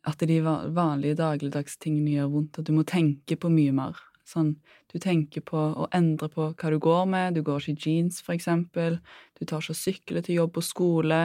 at 0.08 0.28
de 0.30 0.38
vanlige 0.44 1.18
dagligdagstingene 1.20 2.20
gjør 2.20 2.30
vondt, 2.36 2.60
at 2.60 2.70
du 2.70 2.76
må 2.76 2.86
tenke 2.88 3.40
på 3.40 3.50
mye 3.52 3.74
mer. 3.76 3.98
Sånn, 4.28 4.58
du 4.92 4.98
tenker 5.00 5.44
på 5.48 5.56
å 5.56 5.88
endre 5.96 6.28
på 6.34 6.50
hva 6.52 6.72
du 6.74 6.78
går 6.84 7.06
med. 7.08 7.38
Du 7.38 7.44
går 7.48 7.62
ikke 7.62 7.78
i 7.78 7.84
jeans, 7.86 8.20
for 8.24 8.36
eksempel. 8.36 9.00
Du 9.40 9.46
tar 9.46 9.64
ikke 9.64 9.76
og 9.76 9.80
sykler 9.80 10.26
til 10.26 10.42
jobb 10.42 10.60
og 10.60 10.66
skole. 10.68 11.22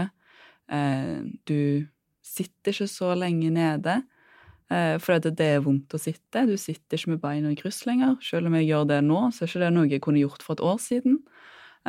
Eh, 0.71 1.19
du 1.51 1.89
sitter 2.23 2.71
ikke 2.71 2.91
så 2.91 3.13
lenge 3.19 3.51
nede. 3.55 3.97
Eh, 4.71 4.97
fordi 5.03 5.33
det 5.35 5.49
er 5.57 5.65
vondt 5.65 5.97
å 5.97 6.01
sitte. 6.01 6.47
Du 6.47 6.55
sitter 6.55 6.99
ikke 7.01 7.17
med 7.17 7.23
beina 7.25 7.51
i 7.51 7.59
kryss 7.59 7.83
lenger. 7.89 8.15
Selv 8.23 8.49
om 8.49 8.57
jeg 8.61 8.71
gjør 8.71 8.87
det 8.93 9.01
nå, 9.09 9.25
så 9.35 9.43
er 9.43 9.51
ikke 9.51 9.65
det 9.65 9.73
noe 9.75 9.91
jeg 9.91 10.05
kunne 10.07 10.23
gjort 10.23 10.47
for 10.47 10.57
et 10.57 10.65
år 10.71 10.79
siden. 10.87 11.19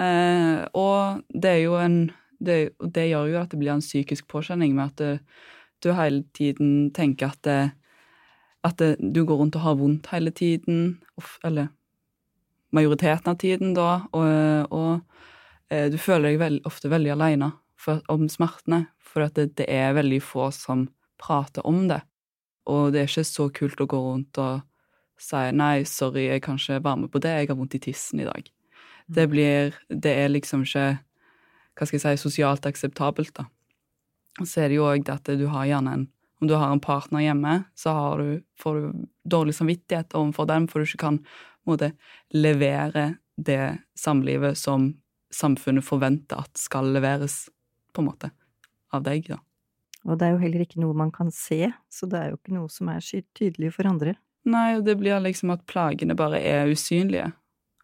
Eh, 0.01 0.65
og 0.73 1.21
det 1.29 1.55
en 1.69 2.01
det, 2.43 2.73
det, 2.81 3.05
gjør 3.07 3.29
jo 3.29 3.37
at 3.39 3.53
det 3.53 3.59
blir 3.61 3.71
en 3.71 3.83
psykisk 3.83 4.27
påkjenning 4.27 4.73
med 4.75 4.89
at 4.89 4.99
du, 4.99 5.37
du 5.85 5.93
hele 5.95 6.25
tiden 6.35 6.89
tenker 6.91 7.31
at 7.31 7.39
det, 7.45 7.71
at 8.63 8.79
det, 8.79 8.95
du 8.99 9.23
går 9.27 9.41
rundt 9.41 9.57
og 9.59 9.65
har 9.65 9.79
vondt 9.79 10.09
hele 10.13 10.31
tiden, 10.31 11.01
eller 11.43 11.69
majoriteten 12.73 13.31
av 13.31 13.37
tiden, 13.41 13.73
da, 13.77 14.05
og, 14.15 14.73
og 14.73 15.73
eh, 15.73 15.89
du 15.93 15.99
føler 16.01 16.31
deg 16.31 16.41
veld, 16.41 16.63
ofte 16.69 16.91
veldig 16.91 17.13
aleine 17.13 17.51
om 18.09 18.27
smertene, 18.31 18.85
for 19.03 19.27
det, 19.35 19.51
det, 19.59 19.67
er 19.69 19.97
veldig 19.97 20.21
få 20.23 20.47
som 20.55 20.87
prater 21.21 21.65
om 21.67 21.85
det. 21.89 21.99
Og 22.71 22.93
det 22.93 23.03
er 23.03 23.11
ikke 23.11 23.27
så 23.27 23.49
kult 23.53 23.83
å 23.83 23.89
gå 23.91 23.99
rundt 23.99 24.39
og 24.41 24.63
si 25.19 25.41
'nei, 25.51 25.83
sorry, 25.87 26.27
jeg 26.31 26.41
kan 26.43 26.57
ikke 26.57 26.83
være 26.83 27.01
med 27.03 27.11
på 27.11 27.19
det, 27.19 27.29
jeg 27.29 27.49
har 27.51 27.59
vondt 27.59 27.75
i 27.75 27.83
tissen 27.83 28.19
i 28.19 28.27
dag'. 28.27 28.49
Det 29.07 29.27
mm. 29.27 29.31
blir 29.31 29.73
Det 29.89 30.11
er 30.11 30.27
liksom 30.31 30.63
ikke 30.63 30.99
hva 31.73 31.87
skal 31.87 31.99
jeg 31.99 32.19
si, 32.19 32.23
sosialt 32.23 32.65
akseptabelt, 32.65 33.33
da. 33.35 33.45
Så 34.45 34.61
er 34.61 34.69
det 34.69 34.77
jo 34.77 34.85
òg 34.85 35.05
det 35.05 35.13
at 35.13 35.29
du 35.37 35.47
har 35.49 35.65
gjerne 35.65 35.93
en 35.93 36.07
om 36.41 36.49
du 36.49 36.55
har 36.59 36.71
en 36.71 36.81
partner 36.83 37.23
hjemme, 37.23 37.63
så 37.77 37.93
du, 38.19 38.43
får 38.59 38.79
du 38.79 39.05
dårlig 39.23 39.55
samvittighet 39.55 40.15
overfor 40.17 40.49
dem, 40.49 40.67
for 40.67 40.79
du 40.81 40.89
ikke 40.89 41.05
kan 41.05 41.21
måte, 41.69 41.93
levere 42.35 43.13
det 43.37 43.77
samlivet 43.97 44.57
som 44.59 44.91
samfunnet 45.33 45.85
forventer 45.85 46.43
at 46.43 46.59
skal 46.59 46.91
leveres, 46.93 47.47
på 47.93 48.03
en 48.03 48.09
måte, 48.09 48.29
av 48.93 49.05
deg, 49.05 49.29
da. 49.31 49.39
Og 50.03 50.19
det 50.19 50.27
er 50.27 50.33
jo 50.33 50.41
heller 50.41 50.65
ikke 50.65 50.81
noe 50.83 50.97
man 50.97 51.13
kan 51.15 51.29
se, 51.31 51.69
så 51.91 52.09
det 52.11 52.19
er 52.19 52.33
jo 52.33 52.39
ikke 52.39 52.57
noe 52.57 52.71
som 52.71 52.89
er 52.91 53.05
tydelig 53.37 53.71
for 53.77 53.87
andre. 53.87 54.17
Nei, 54.43 54.73
og 54.75 54.83
det 54.83 54.97
blir 54.99 55.21
liksom 55.23 55.53
at 55.53 55.63
plagene 55.69 56.17
bare 56.19 56.41
er 56.43 56.67
usynlige. 56.67 57.29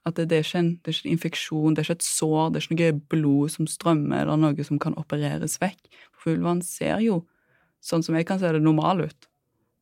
At 0.08 0.18
det, 0.18 0.28
det, 0.32 0.40
er 0.40 0.48
ikke 0.48 0.60
en, 0.60 0.72
det 0.84 0.92
er 0.92 0.98
ikke 0.98 1.08
en 1.08 1.16
infeksjon, 1.16 1.76
det 1.76 1.82
er 1.82 1.88
ikke 1.88 2.00
et 2.00 2.08
sår, 2.08 2.50
det 2.52 2.60
er 2.60 2.66
ikke 2.66 2.80
noe 2.80 3.02
blod 3.14 3.54
som 3.56 3.70
strømmer, 3.70 4.26
eller 4.26 4.42
noe 4.42 4.68
som 4.68 4.80
kan 4.82 4.98
opereres 5.00 5.60
vekk. 5.64 5.80
For 6.12 6.34
vulvaen 6.34 6.62
ser 6.66 7.00
jo, 7.06 7.22
sånn 7.84 8.04
som 8.06 8.18
jeg 8.18 8.28
kan 8.30 8.40
se 8.42 8.52
det, 8.54 8.62
normal 8.64 9.06
ut. 9.08 9.30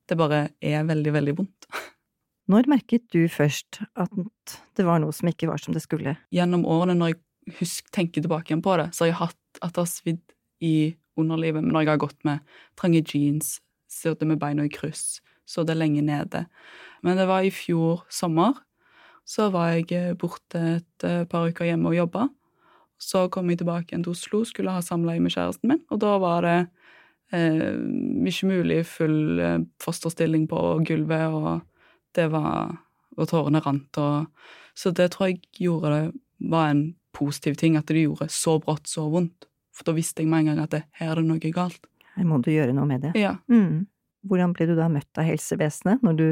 Det 0.08 0.18
bare 0.20 0.48
er 0.64 0.86
veldig, 0.88 1.14
veldig 1.16 1.38
vondt. 1.42 1.70
Når 2.52 2.70
merket 2.72 3.04
du 3.12 3.26
først 3.32 3.82
at 4.00 4.58
det 4.80 4.86
var 4.88 5.02
noe 5.04 5.16
som 5.16 5.28
ikke 5.28 5.50
var 5.50 5.60
som 5.60 5.76
det 5.76 5.84
skulle? 5.84 6.16
Gjennom 6.32 6.64
årene, 6.64 6.96
når 6.96 7.10
jeg 7.12 7.58
husk, 7.58 7.90
tenker 7.92 8.24
tilbake 8.24 8.54
igjen 8.54 8.64
på 8.64 8.78
det, 8.80 8.86
så 8.96 9.04
har 9.04 9.10
jeg 9.10 9.18
hatt 9.20 9.60
at 9.60 9.74
det 9.76 9.82
har 9.82 9.90
svidd 9.92 10.24
i 10.64 10.78
underlivet, 11.20 11.60
men 11.60 11.76
når 11.76 11.84
jeg 11.84 11.92
har 11.92 12.04
gått 12.06 12.24
med 12.28 12.56
trange 12.80 13.02
jeans, 13.04 13.58
sittet 13.92 14.30
med 14.30 14.40
beina 14.40 14.64
i 14.64 14.72
kryss, 14.72 15.20
så 15.48 15.66
det 15.68 15.76
lenge 15.76 16.04
nede. 16.06 16.46
Men 17.04 17.20
det 17.20 17.28
var 17.28 17.44
i 17.44 17.52
fjor 17.52 18.04
sommer. 18.12 18.56
Så 19.28 19.50
var 19.52 19.74
jeg 19.76 19.92
eh, 19.96 20.16
borte 20.16 20.60
et 20.78 21.04
eh, 21.08 21.26
par 21.28 21.50
uker 21.52 21.68
hjemme 21.68 21.92
og 21.92 21.98
jobba. 21.98 22.28
Så 23.00 23.26
kom 23.32 23.52
jeg 23.52 23.60
tilbake 23.62 23.92
igjen 23.92 24.06
til 24.06 24.16
Oslo, 24.16 24.42
skulle 24.48 24.74
ha 24.74 24.84
samleie 24.84 25.22
med 25.22 25.36
kjæresten 25.36 25.70
min, 25.72 25.84
og 25.92 26.00
da 26.02 26.16
var 26.22 26.48
det 26.48 26.58
eh, 27.34 27.74
ikke 28.30 28.50
mulig 28.52 28.82
full 28.90 29.40
eh, 29.40 29.60
fosterstilling 29.84 30.48
på 30.52 30.62
gulvet, 30.88 31.34
og 31.34 31.62
det 32.18 32.30
var 32.34 32.78
Og 33.18 33.26
tårene 33.26 33.58
rant, 33.66 33.98
og 33.98 34.28
Så 34.78 34.92
det 34.94 35.10
tror 35.12 35.32
jeg 35.32 35.40
gjorde 35.58 35.90
det 35.90 36.12
var 36.52 36.70
en 36.70 36.96
positiv 37.18 37.56
ting, 37.56 37.78
at 37.78 37.88
det 37.88 38.04
gjorde 38.04 38.28
så 38.30 38.60
brått 38.62 38.86
så 38.86 39.08
vondt. 39.10 39.48
For 39.74 39.88
da 39.88 39.96
visste 39.98 40.22
jeg 40.22 40.30
med 40.30 40.40
en 40.40 40.52
gang 40.52 40.60
at 40.62 40.76
det, 40.76 40.84
her 41.00 41.16
er 41.16 41.22
det 41.22 41.26
noe 41.26 41.52
galt. 41.54 41.88
Her 42.14 42.28
må 42.30 42.38
du 42.46 42.52
gjøre 42.52 42.76
noe 42.78 42.86
med 42.86 43.02
det. 43.08 43.16
Ja. 43.18 43.36
Mm. 43.50 43.88
Hvordan 44.28 44.54
ble 44.54 44.68
du 44.70 44.76
da 44.78 44.86
møtt 44.90 45.18
av 45.18 45.26
helsevesenet 45.26 46.06
når 46.06 46.18
du 46.18 46.28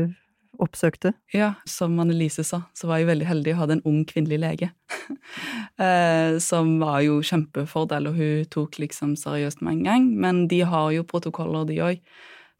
oppsøkte? 0.61 1.13
Ja, 1.33 1.53
som 1.69 1.97
Annelise 2.01 2.45
sa, 2.47 2.61
så 2.77 2.89
var 2.89 3.01
jeg 3.01 3.09
veldig 3.09 3.27
heldig 3.29 3.55
å 3.55 3.59
ha 3.61 3.67
en 3.73 3.83
ung 3.87 4.03
kvinnelig 4.07 4.39
lege. 4.43 4.69
eh, 5.85 6.37
som 6.43 6.77
var 6.81 7.01
jo 7.05 7.19
kjempefordel, 7.25 8.09
og 8.11 8.19
hun 8.19 8.47
tok 8.53 8.79
liksom 8.83 9.15
seriøst 9.19 9.63
med 9.65 9.79
en 9.79 9.83
gang. 9.89 10.07
Men 10.21 10.45
de 10.51 10.61
har 10.67 10.89
jo 10.95 11.07
protokoller, 11.07 11.67
de 11.69 11.81
òg. 11.85 12.01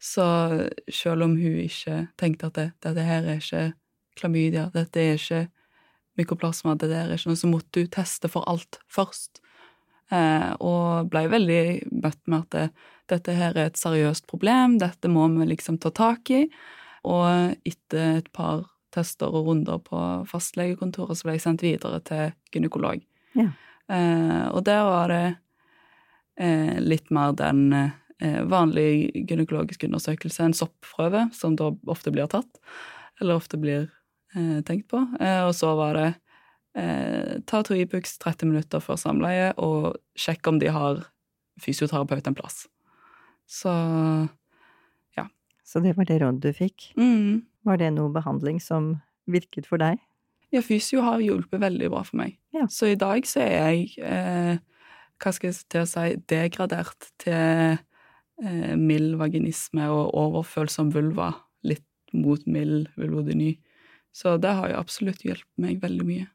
Så 0.02 0.26
selv 0.92 1.24
om 1.24 1.36
hun 1.40 1.60
ikke 1.64 2.06
tenkte 2.20 2.50
at 2.50 2.58
det, 2.58 2.68
dette 2.84 3.06
her 3.06 3.24
er 3.24 3.40
ikke 3.40 3.66
klamydia, 4.16 4.68
dette 4.74 5.00
er 5.00 5.16
ikke 5.16 5.46
mykoplasma, 6.16 6.76
det 6.80 6.90
der 6.92 7.10
er 7.10 7.18
ikke 7.18 7.32
noe, 7.32 7.40
så 7.40 7.50
måtte 7.50 7.82
hun 7.82 7.92
teste 7.92 8.30
for 8.32 8.46
alt 8.48 8.80
først. 8.92 9.40
Eh, 10.14 10.52
og 10.62 11.10
blei 11.10 11.26
veldig 11.30 11.62
møtt 11.98 12.20
med 12.30 12.44
at 12.44 12.54
det, 12.54 12.66
dette 13.10 13.34
her 13.36 13.56
er 13.56 13.70
et 13.70 13.80
seriøst 13.80 14.26
problem, 14.30 14.78
dette 14.82 15.10
må 15.10 15.26
vi 15.34 15.48
liksom 15.50 15.80
ta 15.82 15.92
tak 15.94 16.30
i. 16.34 16.44
Og 17.06 17.68
etter 17.68 18.20
et 18.20 18.32
par 18.34 18.64
tester 18.96 19.30
og 19.30 19.50
runder 19.50 19.80
på 19.84 20.00
fastlegekontoret, 20.30 21.18
så 21.18 21.28
ble 21.28 21.36
jeg 21.36 21.44
sendt 21.44 21.64
videre 21.64 22.00
til 22.06 22.32
gynekolog. 22.54 23.02
Ja. 23.36 23.50
Eh, 23.92 24.46
og 24.50 24.64
der 24.66 24.82
var 24.88 25.12
det 25.12 25.24
eh, 26.40 26.78
litt 26.82 27.12
mer 27.14 27.34
den 27.36 27.68
eh, 27.76 28.42
vanlige 28.48 29.24
gynekologiske 29.28 29.88
undersøkelse, 29.90 30.48
en 30.48 30.56
soppprøve, 30.56 31.26
som 31.36 31.58
da 31.58 31.70
ofte 31.92 32.12
blir 32.14 32.30
tatt, 32.32 32.62
eller 33.20 33.38
ofte 33.38 33.60
blir 33.60 33.88
eh, 34.34 34.62
tenkt 34.66 34.88
på. 34.92 35.02
Eh, 35.20 35.42
og 35.46 35.54
så 35.58 35.74
var 35.78 35.98
det 36.00 36.08
eh, 36.80 37.36
ta 37.46 37.62
to 37.66 37.76
Ibux 37.76 38.16
30 38.22 38.50
minutter 38.54 38.82
før 38.82 38.98
samleie, 39.00 39.52
og 39.60 40.00
sjekk 40.18 40.50
om 40.50 40.62
de 40.62 40.72
har 40.72 41.04
fysioterapeut 41.62 42.26
en 42.28 42.36
plass. 42.36 42.64
Så 43.46 43.72
Så 45.66 45.80
det 45.82 45.96
var 45.98 46.06
det 46.06 46.20
rådet 46.22 46.40
du 46.46 46.52
fikk. 46.54 46.92
mm. 46.96 47.42
Var 47.66 47.76
det 47.80 47.88
noe 47.96 48.12
behandling 48.14 48.60
som 48.62 49.00
virket 49.26 49.66
for 49.66 49.82
deg? 49.82 49.98
Ja, 50.54 50.60
fysio 50.62 51.00
har 51.02 51.18
hjulpet 51.18 51.58
veldig 51.58 51.88
bra 51.90 52.04
for 52.06 52.20
meg. 52.20 52.36
Ja. 52.54 52.68
Så 52.70 52.86
i 52.92 52.94
dag 52.94 53.26
så 53.26 53.40
er 53.42 53.72
jeg, 53.74 53.96
eh, 53.98 54.58
hva 55.18 55.32
skal 55.34 55.50
jeg 55.50 55.64
til 55.68 55.82
å 55.82 55.88
si, 55.90 56.14
degradert 56.30 57.08
til 57.18 57.34
eh, 57.74 58.76
mild 58.78 59.16
vaginisme 59.18 59.88
og 59.90 60.14
overfølsom 60.14 60.92
vulva, 60.94 61.32
litt 61.66 61.82
mot 62.14 62.46
mild 62.46 62.86
vulvodyny. 62.96 63.56
Så 64.14 64.36
det 64.40 64.54
har 64.54 64.70
jo 64.70 64.78
absolutt 64.78 65.24
hjulpet 65.26 65.50
meg 65.58 65.80
veldig 65.82 66.06
mye. 66.06 66.28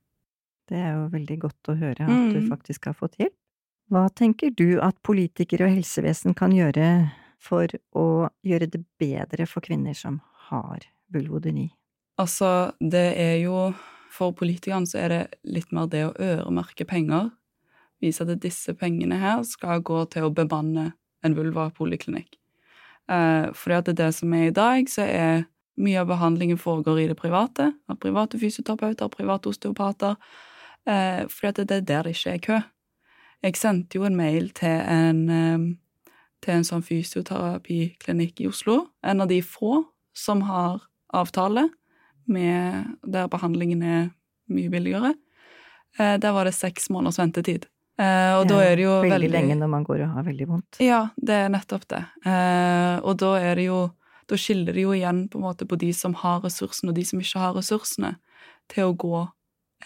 Det 0.67 0.77
er 0.77 0.91
jo 0.99 1.07
veldig 1.15 1.39
godt 1.47 1.71
å 1.71 1.77
høre 1.79 2.03
at 2.03 2.33
du 2.35 2.41
Mm. 2.41 2.49
faktisk 2.51 2.85
har 2.91 2.93
fått 2.99 3.15
hjelp. 3.17 3.33
Hva 3.89 4.09
tenker 4.13 4.51
du 4.55 4.79
at 4.81 4.95
politikere 5.03 5.65
og 5.67 5.75
helsevesen 5.77 6.35
kan 6.35 6.51
gjøre 6.51 7.11
for 7.41 7.71
å 7.97 8.07
gjøre 8.45 8.69
det 8.71 8.83
bedre 9.01 9.47
for 9.49 9.65
kvinner 9.65 9.97
som 9.97 10.19
har 10.49 10.85
vulvodyni? 11.13 11.71
Altså, 12.21 12.71
det 12.79 13.07
er 13.17 13.39
jo 13.45 13.71
For 14.11 14.33
politikerne 14.35 14.83
så 14.83 14.97
er 14.99 15.07
det 15.07 15.19
litt 15.47 15.69
mer 15.71 15.85
det 15.87 16.01
å 16.03 16.15
øremerke 16.19 16.83
penger. 16.83 17.29
Vise 18.03 18.25
at 18.25 18.41
disse 18.43 18.73
pengene 18.75 19.15
her 19.21 19.39
skal 19.47 19.79
gå 19.87 20.01
til 20.11 20.25
å 20.27 20.33
bemanne 20.35 20.89
en 21.23 21.35
vulva-poliklinikk. 21.37 22.35
Eh, 23.07 23.47
fordi 23.55 23.77
at 23.77 23.87
det 23.87 23.93
er 23.93 23.99
det 24.01 24.09
som 24.17 24.33
er 24.35 24.49
i 24.49 24.55
dag, 24.55 24.89
så 24.91 25.05
er 25.07 25.45
mye 25.81 26.01
av 26.01 26.09
behandlingen 26.11 26.59
foregår 26.59 27.05
i 27.05 27.07
det 27.07 27.17
private. 27.19 27.71
Av 27.87 27.99
private 28.03 28.39
fysioterapeuter, 28.41 29.07
private 29.15 29.49
osteopater. 29.49 30.19
Eh, 30.83 31.23
fordi 31.31 31.47
at 31.47 31.63
det 31.69 31.77
er 31.77 31.87
der 31.87 32.03
det 32.03 32.15
ikke 32.17 32.33
er 32.35 32.45
kø. 32.45 32.59
Jeg 33.43 33.57
sendte 33.57 33.97
jo 33.97 34.05
en 34.05 34.15
mail 34.15 34.49
til 34.49 34.69
en, 34.69 35.29
eh, 35.29 35.75
til 36.41 36.57
en 36.57 36.65
sånn 36.67 36.85
fysioterapiklinikk 36.85 38.41
i 38.41 38.49
Oslo. 38.49 38.87
En 39.05 39.21
av 39.23 39.29
de 39.29 39.41
få 39.45 39.83
som 40.17 40.43
har 40.47 40.81
avtale 41.13 41.67
med, 42.31 42.95
der 43.03 43.29
behandlingen 43.31 43.83
er 43.83 44.09
mye 44.51 44.71
billigere. 44.71 45.13
Eh, 45.99 46.17
der 46.21 46.33
var 46.35 46.47
det 46.47 46.55
seks 46.57 46.89
måneders 46.89 47.19
ventetid. 47.19 47.67
Eh, 47.99 48.33
og 48.37 48.45
ja, 48.45 48.49
da 48.49 48.59
er 48.65 48.77
det 48.79 48.85
jo 48.85 48.93
veldig, 49.03 49.13
veldig 49.13 49.31
lenge 49.33 49.57
når 49.59 49.71
man 49.71 49.85
går 49.85 50.05
og 50.05 50.13
har 50.15 50.25
veldig 50.25 50.47
vondt. 50.49 50.79
Ja, 50.83 51.01
det 51.17 51.37
er 51.43 51.51
nettopp 51.53 51.87
det. 51.91 52.01
Eh, 52.25 52.95
og 53.03 53.17
da 53.21 53.35
er 53.41 53.59
det 53.59 53.71
jo 53.71 53.81
Da 54.31 54.37
skiller 54.39 54.71
det 54.71 54.85
jo 54.85 54.93
igjen 54.95 55.25
på 55.27 55.41
en 55.41 55.43
måte 55.43 55.65
på 55.67 55.75
de 55.75 55.89
som 55.91 56.13
har 56.15 56.37
ressursene, 56.39 56.93
og 56.93 56.95
de 56.95 57.03
som 57.03 57.19
ikke 57.19 57.39
har 57.41 57.55
ressursene, 57.57 58.13
til 58.71 58.87
å 58.87 58.93
gå 58.95 59.17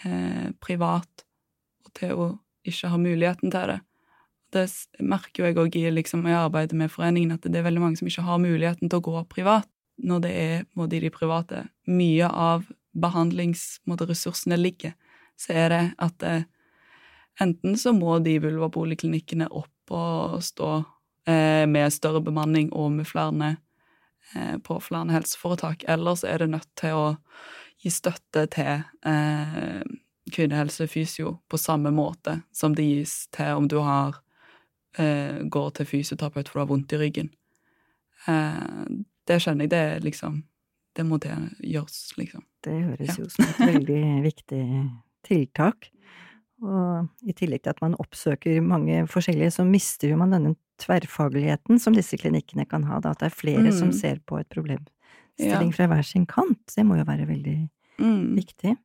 eh, 0.06 0.52
privat, 0.62 1.24
og 1.82 1.90
til 1.98 2.12
å 2.14 2.26
ikke 2.62 2.92
ha 2.92 3.00
muligheten 3.00 3.50
til 3.50 3.72
det. 3.72 3.80
Det 4.54 4.66
merker 5.02 5.42
jo 5.42 5.48
jeg 5.48 5.58
òg 5.58 5.78
liksom, 5.96 6.26
i 6.28 6.36
arbeidet 6.36 6.76
med 6.78 6.92
foreningen, 6.92 7.34
at 7.34 7.46
det 7.46 7.58
er 7.58 7.66
veldig 7.66 7.82
mange 7.82 8.00
som 8.00 8.08
ikke 8.08 8.26
har 8.26 8.42
muligheten 8.42 8.90
til 8.90 9.00
å 9.00 9.06
gå 9.06 9.24
privat 9.32 9.68
når 9.96 10.20
det 10.22 10.32
er 10.36 10.64
i 10.92 11.00
de 11.00 11.10
private. 11.10 11.64
Mye 11.88 12.28
av 12.28 12.66
behandlingsressursene 12.96 14.56
ligger, 14.56 14.94
så 15.36 15.52
er 15.52 15.68
det 15.72 15.82
at 15.98 16.22
eh, 16.22 16.44
enten 17.40 17.76
så 17.76 17.92
må 17.92 18.18
de 18.24 18.38
vulvapoliklinikkene 18.40 19.48
opp 19.50 19.92
og 19.92 20.42
stå 20.44 20.70
eh, 21.28 21.64
med 21.68 21.92
større 21.92 22.22
bemanning 22.24 22.72
og 22.72 22.92
med 22.92 23.08
flere 23.08 23.56
eh, 24.34 24.56
på 24.58 24.80
flere 24.80 25.12
helseforetak, 25.12 25.84
eller 25.88 26.14
så 26.14 26.32
er 26.32 26.44
det 26.44 26.52
nødt 26.54 26.72
til 26.78 26.96
å 26.96 27.06
gi 27.82 27.92
støtte 27.92 28.46
til 28.52 28.84
eh, 29.06 29.82
kvinnehelsefysio 30.32 31.36
på 31.48 31.58
samme 31.60 31.92
måte 31.94 32.40
som 32.52 32.74
det 32.74 32.86
gis 32.88 33.26
til 33.34 33.60
om 33.60 33.68
du 33.68 33.78
har 33.84 34.16
eh, 34.98 35.42
går 35.48 35.70
til 35.74 35.86
fysioterapeut 35.86 36.48
for 36.48 36.58
du 36.58 36.64
har 36.64 36.70
vondt 36.70 36.92
i 36.92 37.00
ryggen. 37.00 37.30
Eh, 38.28 38.84
det 39.26 39.40
skjønner 39.42 39.66
jeg, 39.66 39.70
det 39.70 39.78
er 39.78 40.00
liksom 40.06 40.44
Det 40.96 41.04
må 41.04 41.18
det 41.20 41.34
gjøres, 41.60 42.14
liksom. 42.16 42.42
Det 42.64 42.72
høres 42.86 43.08
Ja. 43.10 43.14
jo 43.18 43.28
som 43.28 43.44
et 43.44 43.58
veldig 43.68 44.22
viktig 44.30 44.62
tiltak. 45.28 45.90
Og 46.62 47.08
i 47.28 47.34
tillegg 47.36 47.62
til 47.66 47.70
at 47.74 47.82
man 47.82 47.94
oppsøker 48.00 48.62
mange 48.64 49.02
forskjellige, 49.06 49.50
så 49.52 49.66
mister 49.68 50.08
jo 50.08 50.16
man 50.16 50.30
denne 50.32 50.54
tverrfagligheten 50.80 51.78
som 51.78 51.92
disse 51.92 52.16
klinikkene 52.16 52.64
kan 52.66 52.84
ha, 52.88 52.98
da. 53.00 53.10
At 53.12 53.18
det 53.20 53.26
er 53.28 53.36
flere 53.36 53.72
som 53.76 53.88
Mm. 53.90 53.92
ser 54.00 54.16
på 54.24 54.40
et 54.40 54.48
problemstilling 54.48 55.74
fra 55.76 55.86
hver 55.86 56.02
sin 56.02 56.24
kant. 56.24 56.64
Det 56.74 56.86
må 56.86 56.96
jo 56.96 57.04
være 57.04 57.26
veldig 57.28 57.68
Mm. 58.00 58.34
viktig. 58.36 58.76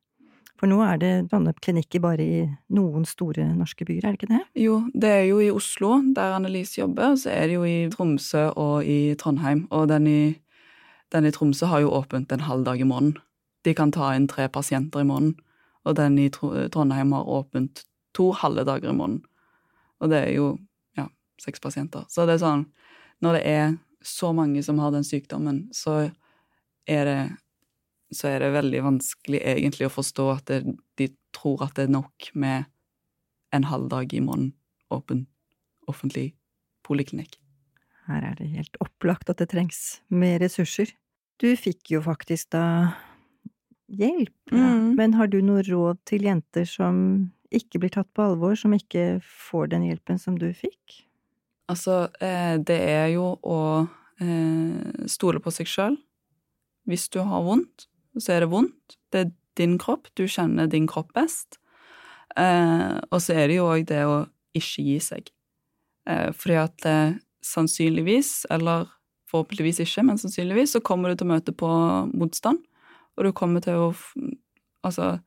For 0.62 0.70
nå 0.70 0.76
er 0.86 0.98
det 1.02 1.08
sånne 1.32 1.50
klinikker 1.58 1.98
bare 2.04 2.22
i 2.22 2.42
noen 2.70 3.02
store 3.02 3.48
norske 3.56 3.82
byer, 3.82 4.04
er 4.06 4.14
det 4.14 4.20
ikke 4.20 4.28
det? 4.30 4.42
Jo, 4.62 4.76
det 4.94 5.08
er 5.10 5.24
jo 5.26 5.40
i 5.42 5.48
Oslo, 5.50 5.96
der 6.14 6.36
Annelise 6.36 6.78
jobber, 6.78 7.16
så 7.18 7.32
er 7.32 7.48
det 7.50 7.56
jo 7.56 7.64
i 7.66 7.88
Tromsø 7.90 8.44
og 8.54 8.86
i 8.86 9.16
Trondheim. 9.18 9.64
Og 9.74 9.88
den 9.90 10.06
i, 10.06 10.20
den 11.10 11.26
i 11.26 11.32
Tromsø 11.34 11.66
har 11.66 11.82
jo 11.82 11.90
åpent 11.98 12.30
en 12.30 12.46
halv 12.46 12.62
dag 12.68 12.78
i 12.78 12.86
måneden. 12.86 13.18
De 13.66 13.74
kan 13.74 13.90
ta 13.90 14.12
inn 14.14 14.30
tre 14.30 14.46
pasienter 14.46 15.02
i 15.02 15.08
måneden. 15.08 15.34
Og 15.82 15.98
den 15.98 16.20
i 16.22 16.28
Trondheim 16.30 17.10
har 17.18 17.34
åpent 17.42 17.82
to 18.14 18.30
halve 18.30 18.62
dager 18.62 18.94
i 18.94 18.94
måneden. 18.94 19.26
Og 19.98 20.14
det 20.14 20.22
er 20.28 20.32
jo 20.36 20.52
ja, 20.94 21.08
seks 21.42 21.58
pasienter. 21.58 22.06
Så 22.06 22.22
det 22.22 22.38
er 22.38 22.44
sånn 22.46 22.68
Når 23.18 23.40
det 23.40 23.42
er 23.50 23.74
så 23.98 24.30
mange 24.30 24.62
som 24.62 24.78
har 24.78 24.94
den 24.94 25.02
sykdommen, 25.06 25.64
så 25.74 26.12
er 26.86 27.04
det 27.06 27.20
så 28.16 28.30
er 28.30 28.42
det 28.44 28.52
veldig 28.54 28.82
vanskelig 28.84 29.40
egentlig 29.40 29.88
å 29.88 29.94
forstå 29.94 30.28
at 30.32 30.50
det, 30.50 30.76
de 31.00 31.08
tror 31.36 31.64
at 31.66 31.76
det 31.78 31.88
er 31.88 31.94
nok 31.94 32.30
med 32.34 32.68
en 33.52 33.68
halv 33.68 33.88
dag 33.92 34.12
i 34.12 34.22
måneden 34.24 34.52
åpen 34.92 35.26
offentlig 35.90 36.32
poliklinikk. 36.86 37.38
Her 38.08 38.24
er 38.32 38.34
det 38.38 38.50
helt 38.52 38.76
opplagt 38.82 39.30
at 39.30 39.40
det 39.40 39.50
trengs 39.52 40.02
mer 40.12 40.40
ressurser. 40.42 40.90
Du 41.40 41.48
fikk 41.58 41.94
jo 41.94 42.02
faktisk 42.04 42.50
da 42.54 42.64
hjelp, 43.92 44.34
ja. 44.50 44.72
Mm. 44.72 44.92
Men 44.98 45.14
har 45.16 45.30
du 45.32 45.40
noe 45.44 45.62
råd 45.66 46.00
til 46.08 46.26
jenter 46.26 46.66
som 46.68 46.96
ikke 47.52 47.82
blir 47.82 47.92
tatt 47.94 48.08
på 48.16 48.24
alvor, 48.24 48.56
som 48.58 48.74
ikke 48.76 49.22
får 49.24 49.72
den 49.72 49.86
hjelpen 49.88 50.20
som 50.20 50.36
du 50.40 50.50
fikk? 50.56 51.02
Altså, 51.72 52.06
eh, 52.20 52.56
det 52.60 52.78
er 52.90 53.08
jo 53.14 53.34
å 53.40 53.60
eh, 54.20 55.06
stole 55.08 55.40
på 55.42 55.52
seg 55.54 55.70
sjøl. 55.70 55.96
Hvis 56.88 57.06
du 57.14 57.20
har 57.22 57.44
vondt, 57.46 57.86
så 58.18 58.36
er 58.36 58.44
det 58.44 58.52
vondt. 58.52 58.96
Det 59.12 59.20
er 59.20 59.32
din 59.60 59.76
kropp, 59.80 60.08
du 60.16 60.24
kjenner 60.28 60.70
din 60.70 60.88
kropp 60.90 61.12
best. 61.16 61.58
Eh, 62.36 62.96
og 63.10 63.20
så 63.20 63.36
er 63.36 63.50
det 63.50 63.58
jo 63.58 63.68
òg 63.68 63.86
det 63.88 64.02
å 64.08 64.24
ikke 64.56 64.84
gi 64.86 64.98
seg. 65.04 65.30
Eh, 66.08 66.30
fordi 66.36 66.58
at 66.60 66.88
eh, 66.88 67.18
sannsynligvis, 67.44 68.46
eller 68.52 68.88
forhåpentligvis 69.32 69.82
ikke, 69.84 70.04
men 70.08 70.20
sannsynligvis, 70.20 70.76
så 70.76 70.84
kommer 70.84 71.12
du 71.12 71.20
til 71.20 71.28
å 71.28 71.32
møte 71.34 71.54
på 71.56 71.68
motstand. 72.12 72.62
Og 73.16 73.28
du 73.28 73.32
kommer 73.36 73.64
til 73.64 73.88
å 73.88 73.92
Altså, 74.82 75.20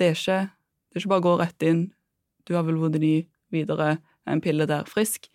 det 0.00 0.06
er 0.06 0.14
ikke, 0.16 0.36
det 0.88 0.96
er 0.96 1.02
ikke 1.02 1.10
bare 1.10 1.20
å 1.20 1.24
gå 1.26 1.32
rett 1.36 1.64
inn, 1.68 1.80
du 2.48 2.54
har 2.56 2.62
vel 2.64 2.78
vondeny, 2.80 3.26
videre, 3.52 3.98
en 4.24 4.40
pille 4.40 4.64
der, 4.64 4.86
frisk. 4.88 5.28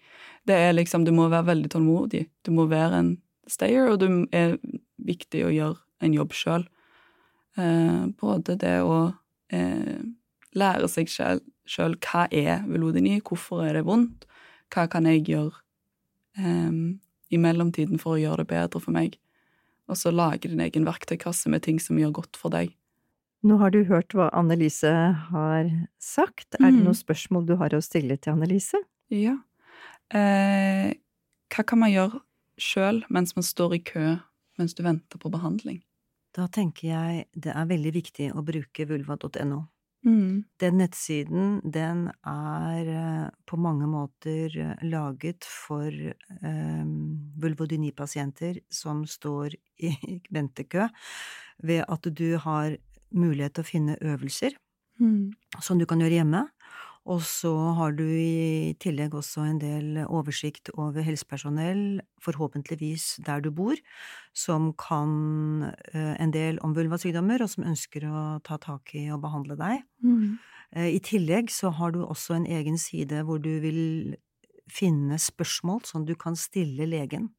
Det 0.49 0.55
er 0.57 0.73
liksom, 0.73 1.05
du 1.05 1.11
må 1.13 1.27
være 1.29 1.51
veldig 1.51 1.69
tålmodig. 1.75 2.23
Du 2.41 2.49
må 2.55 2.65
være 2.71 2.97
en 2.97 3.11
stayer, 3.45 3.91
og 3.91 3.99
det 4.01 4.09
er 4.33 4.57
viktig 4.97 5.43
å 5.45 5.53
gjøre 5.53 5.77
en 6.07 6.15
jobb 6.17 6.33
sjøl. 6.33 6.65
Eh, 7.57 8.05
både 8.21 8.55
det 8.61 8.75
å 8.85 8.97
eh, 9.49 10.01
lære 10.57 10.87
seg 10.91 11.09
sjøl 11.09 11.95
hva 12.05 12.27
er 12.31 12.63
velodeni, 12.69 13.17
hvorfor 13.25 13.65
er 13.65 13.73
det 13.79 13.85
vondt, 13.87 14.27
hva 14.73 14.87
kan 14.91 15.07
jeg 15.09 15.23
gjøre 15.25 15.55
eh, 16.37 16.71
i 17.33 17.37
mellomtiden 17.41 17.99
for 17.99 18.15
å 18.15 18.21
gjøre 18.21 18.43
det 18.45 18.51
bedre 18.53 18.79
for 18.83 18.93
meg, 18.95 19.17
og 19.89 19.97
så 19.97 20.11
lage 20.13 20.49
din 20.51 20.61
egen 20.63 20.85
verktøykasse 20.87 21.49
med 21.49 21.63
ting 21.65 21.79
som 21.81 21.97
gjør 21.99 22.13
godt 22.21 22.37
for 22.39 22.53
deg. 22.53 22.73
Nå 23.47 23.57
har 23.61 23.71
du 23.71 23.83
hørt 23.87 24.13
hva 24.17 24.29
Annelise 24.35 24.89
har 25.31 25.67
sagt. 26.01 26.55
Er 26.59 26.71
det 26.71 26.79
Mm. 26.81 26.85
noen 26.89 26.97
spørsmål 26.97 27.45
du 27.47 27.55
har 27.55 27.69
å 27.69 27.81
stille 27.81 28.17
til 28.17 28.33
Annelise? 28.33 28.77
Ja. 29.09 29.37
Eh, 30.11 30.93
hva 31.53 31.63
kan 31.65 31.79
man 31.79 31.91
gjøre 31.91 32.21
sjøl 32.57 33.03
mens 33.09 33.35
man 33.35 33.43
står 33.43 33.75
i 33.75 33.79
kø 33.79 34.19
mens 34.57 34.73
du 34.73 34.83
venter 34.83 35.17
på 35.21 35.29
behandling? 35.31 35.81
Da 36.37 36.45
tenker 36.53 36.91
jeg 36.91 37.25
det 37.33 37.53
er 37.55 37.69
veldig 37.69 37.93
viktig 37.95 38.29
å 38.37 38.43
bruke 38.45 38.85
vulva.no. 38.89 39.63
Mm. 40.05 40.45
Den 40.61 40.77
nettsiden, 40.79 41.57
den 41.65 42.05
er 42.29 42.91
eh, 42.93 43.23
på 43.49 43.57
mange 43.59 43.87
måter 43.89 44.53
eh, 44.53 44.83
laget 44.85 45.47
for 45.49 45.89
um, 45.89 46.93
vulvodyni-pasienter 47.41 48.61
som 48.69 49.01
står 49.09 49.57
i 49.83 49.91
ventekø, 50.35 50.85
ved 51.65 51.83
at 51.89 52.07
du 52.13 52.37
har 52.45 52.77
mulighet 53.17 53.57
til 53.57 53.65
å 53.65 53.71
finne 53.73 53.99
øvelser 54.05 54.55
Mm. 54.97 55.31
som 55.61 55.77
du 55.77 55.85
kan 55.85 55.99
gjøre 56.01 56.17
hjemme. 56.17 56.39
Og 57.07 57.21
så 57.23 57.53
har 57.77 57.93
du 57.95 58.03
i 58.03 58.75
tillegg 58.83 59.13
også 59.15 59.45
en 59.47 59.61
del 59.61 60.01
oversikt 60.03 60.67
over 60.75 61.05
helsepersonell, 61.05 62.01
forhåpentligvis 62.23 63.21
der 63.23 63.39
du 63.45 63.47
bor, 63.55 63.79
som 64.35 64.73
kan 64.75 65.69
eh, 65.93 66.15
en 66.19 66.33
del 66.35 66.59
om 66.65 66.75
vulvasykdommer, 66.75 67.43
og 67.43 67.51
som 67.53 67.67
ønsker 67.69 68.09
å 68.11 68.25
ta 68.43 68.59
tak 68.59 68.91
i 68.99 69.07
og 69.15 69.21
behandle 69.23 69.55
deg. 69.59 69.85
Mm. 70.03 70.35
Eh, 70.75 70.89
I 70.97 70.99
tillegg 70.99 71.51
så 71.53 71.71
har 71.79 71.95
du 71.95 72.03
også 72.03 72.41
en 72.41 72.49
egen 72.59 72.79
side 72.81 73.23
hvor 73.23 73.39
du 73.39 73.53
vil 73.63 74.17
finne 74.67 75.15
spørsmål 75.15 75.85
som 75.87 76.03
du 76.05 76.15
kan 76.19 76.35
stille 76.35 76.89
legen. 76.91 77.31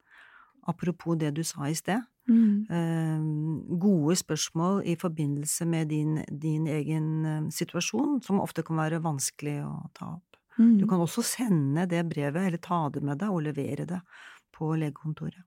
Apropos 0.68 1.20
det 1.20 1.34
du 1.36 1.44
sa 1.44 1.68
i 1.68 1.76
sted. 1.76 2.00
Mm. 2.28 2.66
Eh, 2.70 3.76
gode 3.80 4.16
spørsmål 4.20 4.82
i 4.84 4.96
forbindelse 5.00 5.66
med 5.66 5.88
din, 5.88 6.18
din 6.28 6.66
egen 6.68 7.10
eh, 7.24 7.44
situasjon, 7.54 8.20
som 8.22 8.40
ofte 8.44 8.64
kan 8.66 8.76
være 8.80 9.02
vanskelig 9.04 9.60
å 9.64 9.74
ta 9.96 10.12
opp. 10.18 10.40
Mm. 10.58 10.78
Du 10.80 10.86
kan 10.90 11.00
også 11.00 11.22
sende 11.24 11.86
det 11.88 12.02
brevet, 12.10 12.48
eller 12.48 12.60
ta 12.62 12.88
det 12.92 13.02
med 13.06 13.20
deg 13.20 13.32
og 13.32 13.44
levere 13.46 13.86
det 13.88 14.00
på 14.54 14.74
legekontoret. 14.76 15.44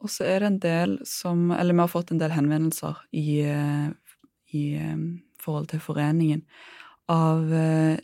Og 0.00 0.10
så 0.10 0.24
er 0.26 0.40
det 0.40 0.48
en 0.48 0.60
del 0.62 0.92
som 1.04 1.50
Eller 1.52 1.74
vi 1.76 1.82
har 1.82 1.92
fått 1.92 2.10
en 2.10 2.20
del 2.20 2.32
henvendelser 2.32 2.96
i, 3.12 3.40
eh, 3.44 3.88
i 4.56 4.62
eh, 4.74 4.96
forhold 5.38 5.68
til 5.68 5.80
foreningen 5.80 6.42
av 7.08 7.52
eh, 7.52 7.98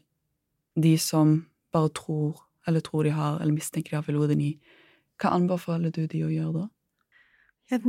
de 0.77 0.99
som 0.99 1.47
bare 1.73 1.89
tror, 1.89 2.43
eller 2.67 2.81
tror 2.81 3.05
de 3.05 3.11
har, 3.11 3.41
eller 3.41 3.53
mistenker 3.53 3.91
de 3.91 3.97
har 3.97 4.07
filodeni. 4.07 4.59
Hva 5.17 5.33
anbefaler 5.33 5.91
du 5.91 6.07
de 6.07 6.25
å 6.27 6.33
gjøre 6.33 6.53
da? 6.53 6.65
Jeg, 7.67 7.83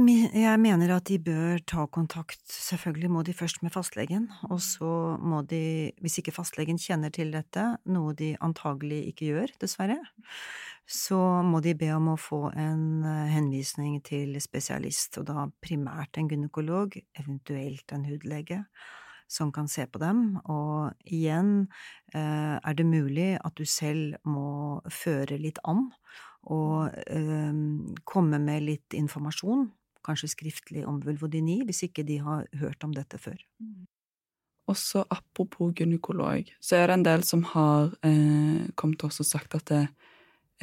mener 0.57 0.89
at 0.95 1.05
de 1.05 1.19
bør 1.21 1.59
ta 1.69 1.83
kontakt, 1.93 2.41
selvfølgelig 2.49 3.09
må 3.13 3.21
de 3.21 3.33
først 3.37 3.59
med 3.61 3.69
fastlegen, 3.69 4.23
og 4.49 4.57
så 4.65 4.89
må 5.21 5.43
de, 5.45 5.91
hvis 6.01 6.17
ikke 6.17 6.33
fastlegen 6.33 6.79
kjenner 6.81 7.13
til 7.13 7.29
dette, 7.35 7.65
noe 7.85 8.15
de 8.17 8.31
antagelig 8.41 9.03
ikke 9.11 9.27
gjør, 9.29 9.53
dessverre, 9.61 9.99
så 10.89 11.19
må 11.45 11.61
de 11.61 11.75
be 11.77 11.91
om 11.93 12.09
å 12.09 12.17
få 12.17 12.47
en 12.57 13.05
eh, 13.05 13.29
henvisning 13.35 13.99
til 14.01 14.33
spesialist, 14.41 15.19
og 15.21 15.27
da 15.29 15.45
primært 15.61 16.17
en 16.17 16.31
gynekolog, 16.31 16.97
eventuelt 17.21 17.93
en 17.93 18.07
hudlege, 18.09 18.63
som 19.29 19.51
kan 19.53 19.69
se 19.69 19.85
på 19.85 20.01
dem, 20.01 20.39
og 20.49 20.97
igjen 21.05 21.67
eh, 22.15 22.57
er 22.57 22.81
det 22.81 22.89
mulig 22.89 23.35
at 23.37 23.53
du 23.61 23.67
selv 23.69 24.17
må 24.25 24.81
føre 24.89 25.37
litt 25.37 25.61
an, 25.69 25.91
og 26.43 26.93
eh, 27.07 27.53
komme 28.05 28.39
med 28.39 28.63
litt 28.63 28.93
informasjon, 28.97 29.67
kanskje 30.07 30.29
skriftlig 30.31 30.85
om 30.87 31.01
vulvodyni, 31.03 31.61
hvis 31.67 31.83
ikke 31.89 32.05
de 32.07 32.19
har 32.23 32.45
hørt 32.61 32.83
om 32.83 32.93
dette 32.95 33.17
før. 33.19 33.39
Og 34.67 34.77
så 34.77 35.03
apropos 35.11 35.73
gynekolog, 35.75 36.47
så 36.59 36.75
er 36.75 36.87
det 36.87 36.95
en 36.97 37.07
del 37.07 37.23
som 37.27 37.43
har 37.55 37.91
eh, 38.07 38.67
kommet 38.75 38.99
til 38.99 39.09
oss 39.09 39.19
og 39.23 39.27
sagt 39.27 39.55
at 39.55 39.67
det, 39.71 39.83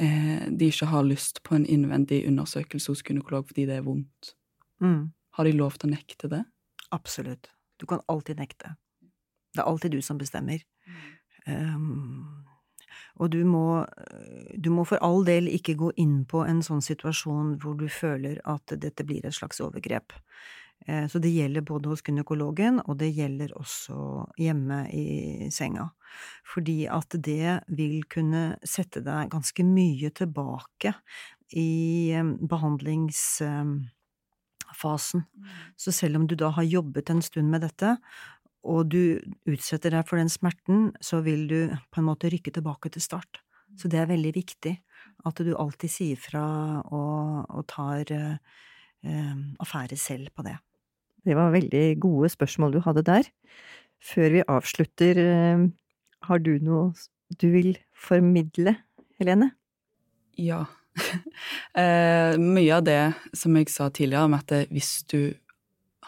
eh, 0.01 0.47
de 0.49 0.69
ikke 0.69 0.89
har 0.89 1.05
lyst 1.05 1.43
på 1.43 1.55
en 1.57 1.65
innvendig 1.65 2.23
undersøkelse 2.29 2.91
hos 2.93 3.03
gynekolog 3.05 3.47
fordi 3.49 3.67
det 3.69 3.79
er 3.79 3.85
vondt. 3.85 4.35
Mm, 4.81 5.11
Har 5.37 5.43
de 5.45 5.51
lov 5.57 5.77
til 5.77 5.89
å 5.89 5.95
nekte 5.95 6.29
det? 6.31 6.45
absolutt. 6.95 7.49
Du 7.77 7.85
kan 7.85 7.99
alltid 8.07 8.37
nekte. 8.39 8.75
Det 9.51 9.59
er 9.59 9.67
alltid 9.67 9.91
du 9.91 10.01
som 10.01 10.17
bestemmer. 10.17 10.61
Um, 11.47 12.45
og 13.15 13.31
du 13.31 13.43
må, 13.47 13.85
du 14.57 14.69
må 14.73 14.83
for 14.87 14.99
all 15.05 15.23
del 15.27 15.47
ikke 15.47 15.77
gå 15.79 15.91
inn 16.01 16.23
på 16.27 16.43
en 16.47 16.61
sånn 16.65 16.81
situasjon 16.83 17.55
hvor 17.63 17.77
du 17.79 17.87
føler 17.91 18.41
at 18.43 18.73
dette 18.81 19.05
blir 19.07 19.25
et 19.25 19.35
slags 19.37 19.61
overgrep. 19.63 20.13
Eh, 20.87 21.07
Så 21.07 21.19
det 21.19 21.29
gjelder 21.31 21.61
både 21.61 21.89
hos 21.89 22.01
gynekologen, 22.03 22.81
og 22.85 22.97
det 22.99 23.13
gjelder 23.15 23.53
også 23.55 24.25
hjemme 24.37 24.89
i 24.93 25.49
senga. 25.51 25.89
Fordi 26.53 26.87
at 26.91 27.15
det 27.15 27.61
vil 27.67 28.03
kunne 28.11 28.57
sette 28.63 29.01
deg 29.05 29.29
ganske 29.31 29.63
mye 29.63 30.09
tilbake 30.11 30.93
i 31.55 32.11
eh, 32.11 32.23
behandlingsfasen. 32.23 35.23
Så 35.77 35.91
selv 35.91 36.15
om 36.19 36.27
du 36.27 36.35
da 36.35 36.49
har 36.49 36.63
jobbet 36.67 37.09
en 37.09 37.21
stund 37.21 37.49
med 37.49 37.61
dette, 37.61 37.97
og 38.65 38.89
du 38.91 39.17
utsetter 39.49 39.93
deg 39.93 40.07
for 40.09 40.19
den 40.19 40.31
smerten, 40.31 40.89
så 41.03 41.21
vil 41.25 41.45
du 41.49 41.59
på 41.93 42.01
en 42.01 42.07
måte 42.09 42.31
rykke 42.33 42.53
tilbake 42.55 42.91
til 42.93 43.03
start. 43.03 43.41
Så 43.79 43.89
det 43.91 43.99
er 44.01 44.09
veldig 44.09 44.33
viktig 44.35 44.73
at 45.25 45.41
du 45.43 45.51
alltid 45.57 45.91
sier 45.91 46.19
fra 46.19 46.45
og, 46.85 47.45
og 47.49 47.65
tar 47.71 48.11
eh, 48.15 49.35
affære 49.61 49.97
selv 49.99 50.31
på 50.35 50.45
det. 50.47 50.55
Det 51.25 51.35
var 51.37 51.53
veldig 51.55 51.85
gode 52.01 52.29
spørsmål 52.29 52.77
du 52.77 52.81
hadde 52.85 53.05
der. 53.05 53.29
Før 54.03 54.37
vi 54.37 54.45
avslutter, 54.47 55.19
eh, 55.19 55.65
har 56.29 56.41
du 56.41 56.55
noe 56.63 56.93
du 57.41 57.49
vil 57.49 57.73
formidle, 57.97 58.75
Helene? 59.19 59.49
Ja. 60.37 60.65
eh, 61.81 62.37
mye 62.39 62.77
av 62.77 62.85
det 62.85 63.01
som 63.35 63.55
jeg 63.57 63.71
sa 63.73 63.89
tidligere, 63.89 64.29
om 64.29 64.37
at 64.37 64.53
hvis 64.69 64.99
du 65.11 65.33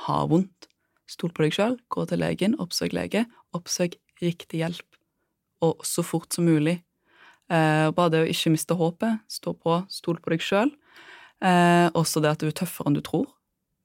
har 0.05 0.27
vondt, 0.29 0.66
stol 1.07 1.31
på 1.33 1.45
deg 1.45 1.55
sjøl, 1.55 1.77
gå 1.93 2.05
til 2.09 2.21
legen, 2.21 2.57
oppsøk 2.61 2.95
lege, 2.95 3.25
oppsøk 3.55 3.97
riktig 4.21 4.61
hjelp, 4.63 4.99
og 5.65 5.85
så 5.87 6.03
fort 6.05 6.33
som 6.35 6.47
mulig. 6.47 6.81
Eh, 7.47 7.87
bare 7.95 8.11
det 8.13 8.23
å 8.25 8.29
ikke 8.29 8.51
miste 8.53 8.75
håpet, 8.77 9.23
stå 9.31 9.55
på, 9.55 9.79
stol 9.91 10.19
på 10.23 10.33
deg 10.33 10.43
sjøl. 10.43 10.73
Eh, 11.43 11.87
også 11.95 12.21
det 12.23 12.33
at 12.33 12.43
du 12.43 12.49
er 12.49 12.57
tøffere 12.57 12.89
enn 12.89 12.97
du 12.97 13.03
tror. 13.05 13.27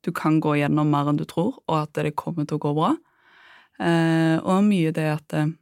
Du 0.02 0.10
kan 0.10 0.40
gå 0.42 0.56
gjennom 0.58 0.90
mer 0.90 1.10
enn 1.10 1.20
du 1.20 1.26
tror, 1.28 1.60
og 1.68 1.76
at 1.84 1.94
det 1.94 2.16
kommer 2.18 2.48
til 2.48 2.58
å 2.58 2.64
gå 2.64 2.74
bra. 2.76 2.94
Eh, 3.78 4.38
og 4.42 4.64
mye 4.66 4.92
det 4.94 5.08
at 5.14 5.36
eh, 5.38 5.52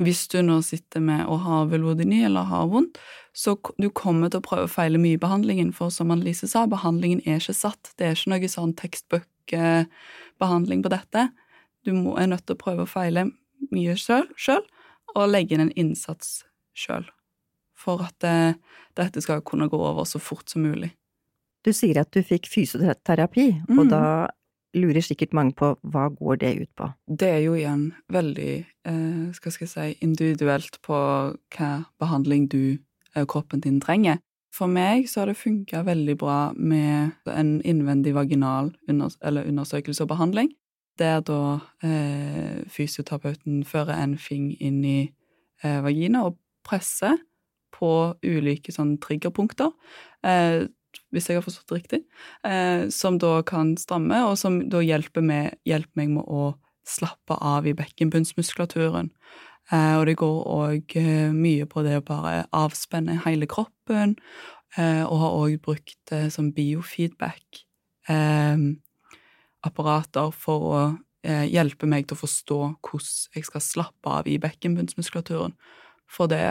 hvis 0.00 0.24
du 0.32 0.40
nå 0.42 0.60
sitter 0.64 1.02
med 1.04 1.28
å 1.28 1.36
ha 1.44 1.62
vulvodyni 1.68 2.22
eller 2.26 2.48
har 2.48 2.68
vondt, 2.72 2.98
så 3.36 3.54
du 3.78 3.90
kommer 3.94 4.32
til 4.32 4.40
å 4.40 4.46
prøve 4.46 4.66
å 4.66 4.72
feile 4.72 4.98
mye 4.98 5.18
i 5.18 5.20
behandlingen, 5.20 5.70
for 5.76 5.92
som 5.94 6.10
Annelise 6.10 6.48
sa, 6.50 6.64
behandlingen 6.66 7.20
er 7.26 7.38
ikke 7.38 7.54
satt. 7.54 7.92
Det 8.00 8.08
er 8.08 8.16
ikke 8.16 8.32
noe 8.32 8.50
sånn 8.50 8.74
tekstbok-behandling 10.40 10.82
på 10.82 10.88
dette. 10.90 11.28
Du 11.84 11.92
må, 11.92 12.16
er 12.18 12.26
nødt 12.28 12.46
til 12.46 12.56
å 12.56 12.60
prøve 12.60 12.84
å 12.84 12.88
feile 12.88 13.30
mye 13.70 13.94
sjøl, 13.96 14.64
og 15.14 15.30
legge 15.30 15.54
inn 15.54 15.60
en 15.68 15.72
innsats 15.76 16.44
sjøl. 16.74 17.04
For 17.76 18.00
at 18.02 18.14
det, 18.20 18.56
dette 18.96 19.20
skal 19.22 19.40
kunne 19.42 19.68
gå 19.68 19.76
over 19.78 20.04
så 20.04 20.20
fort 20.20 20.48
som 20.48 20.62
mulig. 20.62 20.92
Du 21.64 21.72
sier 21.72 22.00
at 22.00 22.10
du 22.12 22.22
fikk 22.22 22.46
fysioterapi, 22.48 23.62
Mm. 23.68 23.78
og 23.78 23.88
da 23.90 24.28
lurer 24.74 25.02
sikkert 25.02 25.32
mange 25.32 25.52
på 25.54 25.76
hva 25.82 26.08
går 26.14 26.38
det 26.38 26.60
ut 26.62 26.70
på? 26.76 26.94
Det 27.08 27.28
er 27.28 27.40
jo 27.42 27.54
igjen 27.54 27.92
veldig, 28.08 28.66
eh, 28.86 29.32
skal 29.32 29.52
jeg 29.60 29.68
si, 29.68 29.98
individuelt 30.00 30.80
på 30.82 30.94
hva 31.50 31.84
behandling 31.98 32.48
du 32.48 32.78
og 33.16 33.26
kroppen 33.26 33.60
din 33.60 33.80
trenger. 33.80 34.20
For 34.54 34.70
meg 34.70 35.06
så 35.08 35.22
har 35.22 35.30
det 35.30 35.38
funka 35.38 35.84
veldig 35.86 36.16
bra 36.18 36.38
med 36.56 37.14
en 37.30 37.60
innvendig 37.62 38.14
vaginal 38.16 38.72
under, 38.90 39.12
undersøkelse 39.46 40.04
og 40.04 40.10
behandling, 40.10 40.50
der 40.98 41.22
da 41.24 41.40
eh, 41.86 42.60
fysioterapeuten 42.68 43.62
fører 43.64 43.94
en 44.02 44.16
fing 44.18 44.50
inn 44.58 44.82
i 44.84 44.98
eh, 45.62 45.78
vagina 45.84 46.26
og 46.26 46.36
presser 46.66 47.16
på 47.74 47.92
ulike 48.26 48.74
sånn 48.74 48.96
triggerpunkter, 49.00 49.70
eh, 50.26 50.66
hvis 51.14 51.30
jeg 51.30 51.38
har 51.38 51.46
forstått 51.46 51.70
det 51.70 51.78
riktig, 51.78 52.00
eh, 52.46 52.88
som 52.92 53.18
da 53.22 53.40
kan 53.46 53.76
stramme, 53.80 54.18
og 54.26 54.36
som 54.38 54.60
da 54.70 54.82
hjelper, 54.84 55.24
med, 55.24 55.56
hjelper 55.68 56.02
meg 56.02 56.12
med 56.18 56.26
å 56.26 56.50
slappe 56.86 57.36
av 57.38 57.68
i 57.70 57.74
bekkenbunnsmuskulaturen. 57.78 59.10
Eh, 59.72 59.96
og 59.98 60.06
det 60.08 60.16
går 60.18 60.38
òg 60.50 60.96
eh, 60.98 61.30
mye 61.34 61.66
på 61.70 61.84
det 61.86 61.98
å 62.00 62.06
bare 62.06 62.46
avspenne 62.56 63.20
hele 63.24 63.46
kroppen, 63.50 64.16
eh, 64.76 65.04
og 65.04 65.20
har 65.22 65.36
òg 65.44 65.60
brukt 65.62 66.14
som 66.34 66.50
biofeedback. 66.54 67.62
Eh, 68.10 68.66
apparater 69.66 70.32
for 70.32 70.72
å 70.72 70.82
hjelpe 71.20 71.84
meg 71.84 72.06
til 72.08 72.16
å 72.16 72.22
forstå 72.22 72.56
hvordan 72.80 73.34
jeg 73.36 73.44
skal 73.44 73.60
slappe 73.60 74.08
av 74.08 74.28
i 74.30 74.38
bekkenbunnsmuskulaturen. 74.40 75.52
For 76.08 76.30
det 76.32 76.44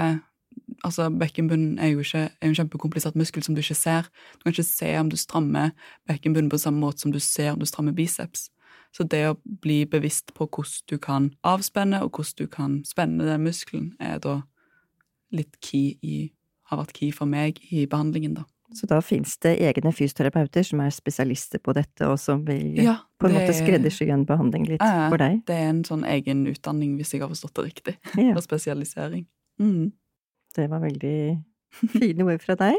Altså, 0.84 1.10
bekkenbunnen 1.10 1.79
er 1.79 1.91
jo 1.91 1.99
ikke, 1.99 2.29
er 2.41 2.47
en 2.47 2.55
kjempekomplisert 2.55 3.15
muskel 3.19 3.43
som 3.43 3.55
du 3.55 3.62
ikke 3.62 3.75
ser. 3.75 4.08
Du 4.38 4.43
kan 4.43 4.53
ikke 4.53 4.63
se 4.63 4.89
om 4.99 5.10
du 5.12 5.17
strammer 5.19 5.71
bekkenbunnen 6.08 6.49
på 6.49 6.58
samme 6.58 6.79
måte 6.79 7.03
som 7.03 7.12
du 7.12 7.19
ser 7.19 7.51
om 7.51 7.60
du 7.60 7.65
strammer 7.65 7.95
biceps. 7.95 8.49
Så 8.91 9.04
det 9.08 9.21
å 9.30 9.36
bli 9.62 9.84
bevisst 9.86 10.34
på 10.34 10.47
hvordan 10.49 10.86
du 10.89 10.97
kan 10.97 11.32
avspenne, 11.45 12.02
og 12.04 12.12
hvordan 12.12 12.38
du 12.38 12.47
kan 12.47 12.84
spenne 12.86 13.25
den 13.28 13.43
muskelen, 13.45 13.91
er 13.99 14.17
da 14.19 14.41
litt 15.32 15.60
key 15.62 15.97
i 16.02 16.32
Har 16.69 16.78
vært 16.84 16.93
key 16.93 17.10
for 17.12 17.25
meg 17.25 17.58
i 17.73 17.88
behandlingen, 17.89 18.36
da. 18.36 18.43
Så 18.78 18.86
da 18.86 18.99
finnes 19.02 19.32
det 19.41 19.56
egne 19.65 19.89
fysioterapeuter 19.91 20.62
som 20.67 20.80
er 20.86 20.91
spesialister 20.93 21.58
på 21.65 21.73
dette, 21.73 22.06
og 22.06 22.19
som 22.21 22.43
vil 22.45 22.75
Ja, 22.78 22.97
på 23.17 23.25
en 23.25 23.34
måte 23.34 23.49
er- 23.49 23.58
skreddersy 23.58 24.06
en 24.13 24.23
behandling 24.30 24.67
litt 24.67 24.80
Ja, 24.82 25.10
for 25.10 25.17
deg? 25.17 25.39
Det 25.47 25.56
er 25.56 25.69
en 25.71 25.84
sånn 25.84 26.04
egen 26.06 26.45
utdanning, 26.45 26.95
hvis 26.99 27.12
jeg 27.13 27.21
har 27.21 27.30
forstått 27.30 27.56
det 27.56 27.65
riktig. 27.65 27.95
Ja, 28.21 28.36
Og 28.36 28.43
spesialisering. 28.43 29.25
Mm. 29.60 29.91
det 30.56 30.69
var 30.69 30.80
veldig 30.80 31.43
fine 31.97 32.21
ord 32.21 32.41
fra 32.43 32.56
deg. 32.56 32.75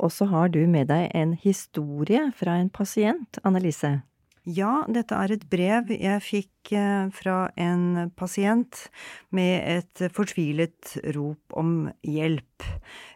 Og 0.00 0.10
så 0.10 0.26
har 0.26 0.48
du 0.48 0.66
med 0.66 0.88
deg 0.88 1.12
en 1.14 1.34
historie 1.34 2.32
fra 2.34 2.58
en 2.58 2.68
pasient, 2.68 3.38
Annelise. 3.44 4.02
Ja, 4.44 4.82
dette 4.92 5.16
er 5.16 5.32
et 5.32 5.44
brev 5.48 5.88
jeg 5.88 6.20
fikk 6.20 6.72
eh, 6.76 7.08
fra 7.16 7.48
en 7.56 8.10
pasient 8.12 8.90
med 9.32 9.62
et 9.64 10.02
fortvilet 10.12 10.98
rop 11.16 11.54
om 11.56 11.86
hjelp. 12.04 12.66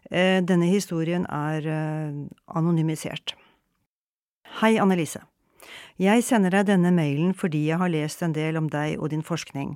Eh, 0.09 0.41
Denne 0.41 0.71
historien 0.73 1.27
er 1.29 1.67
eh, 1.69 2.15
anonymisert. 2.57 3.35
Hei, 4.63 4.79
Annelise. 4.81 5.21
Jeg 6.01 6.25
sender 6.25 6.55
deg 6.55 6.71
denne 6.71 6.95
mailen 6.97 7.35
fordi 7.37 7.67
jeg 7.67 7.81
har 7.83 7.93
lest 7.93 8.25
en 8.25 8.33
del 8.33 8.57
om 8.57 8.71
deg 8.73 8.97
og 8.97 9.11
din 9.13 9.25
forskning. 9.27 9.75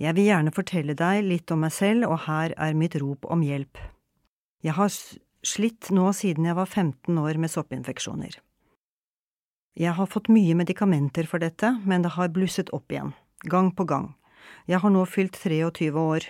Jeg 0.00 0.16
vil 0.16 0.30
gjerne 0.30 0.54
fortelle 0.56 0.96
deg 0.96 1.20
litt 1.26 1.52
om 1.52 1.60
meg 1.66 1.74
selv, 1.76 2.06
og 2.08 2.24
her 2.24 2.54
er 2.56 2.72
mitt 2.72 2.96
rop 2.96 3.28
om 3.28 3.44
hjelp. 3.44 3.76
Jeg 4.64 4.72
har 4.78 4.88
slitt 4.88 5.92
nå 5.92 6.08
siden 6.16 6.48
jeg 6.48 6.56
var 6.56 6.70
15 6.70 7.20
år 7.20 7.36
med 7.36 7.52
soppinfeksjoner. 7.52 8.40
Jeg 9.72 9.96
har 9.96 10.06
fått 10.06 10.28
mye 10.28 10.52
medikamenter 10.52 11.24
for 11.24 11.40
dette, 11.40 11.78
men 11.88 12.02
det 12.04 12.12
har 12.18 12.28
blusset 12.34 12.68
opp 12.76 12.92
igjen, 12.92 13.14
gang 13.48 13.70
på 13.72 13.86
gang. 13.88 14.10
Jeg 14.68 14.82
har 14.82 14.92
nå 14.92 15.04
fylt 15.08 15.38
23 15.40 15.88
år. 15.96 16.26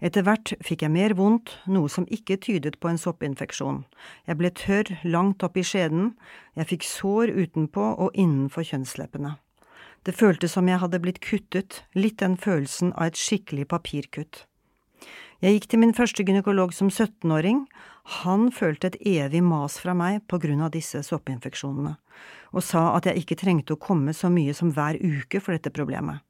Etter 0.00 0.24
hvert 0.24 0.54
fikk 0.64 0.82
jeg 0.86 0.92
mer 0.94 1.12
vondt, 1.18 1.52
noe 1.68 1.92
som 1.92 2.06
ikke 2.08 2.38
tydet 2.40 2.78
på 2.80 2.88
en 2.88 3.00
soppinfeksjon. 3.00 3.82
Jeg 4.24 4.40
ble 4.40 4.50
tørr 4.56 4.94
langt 5.04 5.44
opp 5.44 5.60
i 5.60 5.64
skjeden, 5.66 6.14
jeg 6.56 6.70
fikk 6.72 6.88
sår 6.88 7.34
utenpå 7.36 7.84
og 8.00 8.16
innenfor 8.16 8.64
kjønnsleppene. 8.64 9.36
Det 10.04 10.16
føltes 10.16 10.56
som 10.56 10.68
jeg 10.68 10.80
hadde 10.80 11.00
blitt 11.04 11.20
kuttet, 11.24 11.82
litt 11.92 12.18
den 12.24 12.36
følelsen 12.40 12.96
av 12.96 13.12
et 13.12 13.20
skikkelig 13.20 13.68
papirkutt. 13.72 14.46
Jeg 15.42 15.56
gikk 15.56 15.66
til 15.70 15.80
min 15.82 15.94
første 15.96 16.24
gynekolog 16.26 16.72
som 16.76 16.88
17-åring. 16.88 17.64
Han 18.22 18.50
følte 18.54 18.92
et 18.92 18.98
evig 19.00 19.42
mas 19.42 19.78
fra 19.82 19.94
meg 19.96 20.22
på 20.30 20.38
grunn 20.42 20.62
av 20.62 20.74
disse 20.74 21.00
soppinfeksjonene, 21.02 21.96
og 22.52 22.62
sa 22.62 22.90
at 22.94 23.08
jeg 23.08 23.24
ikke 23.24 23.38
trengte 23.40 23.74
å 23.74 23.80
komme 23.80 24.14
så 24.14 24.30
mye 24.32 24.54
som 24.54 24.70
hver 24.76 25.00
uke 25.00 25.40
for 25.42 25.56
dette 25.56 25.72
problemet. 25.74 26.22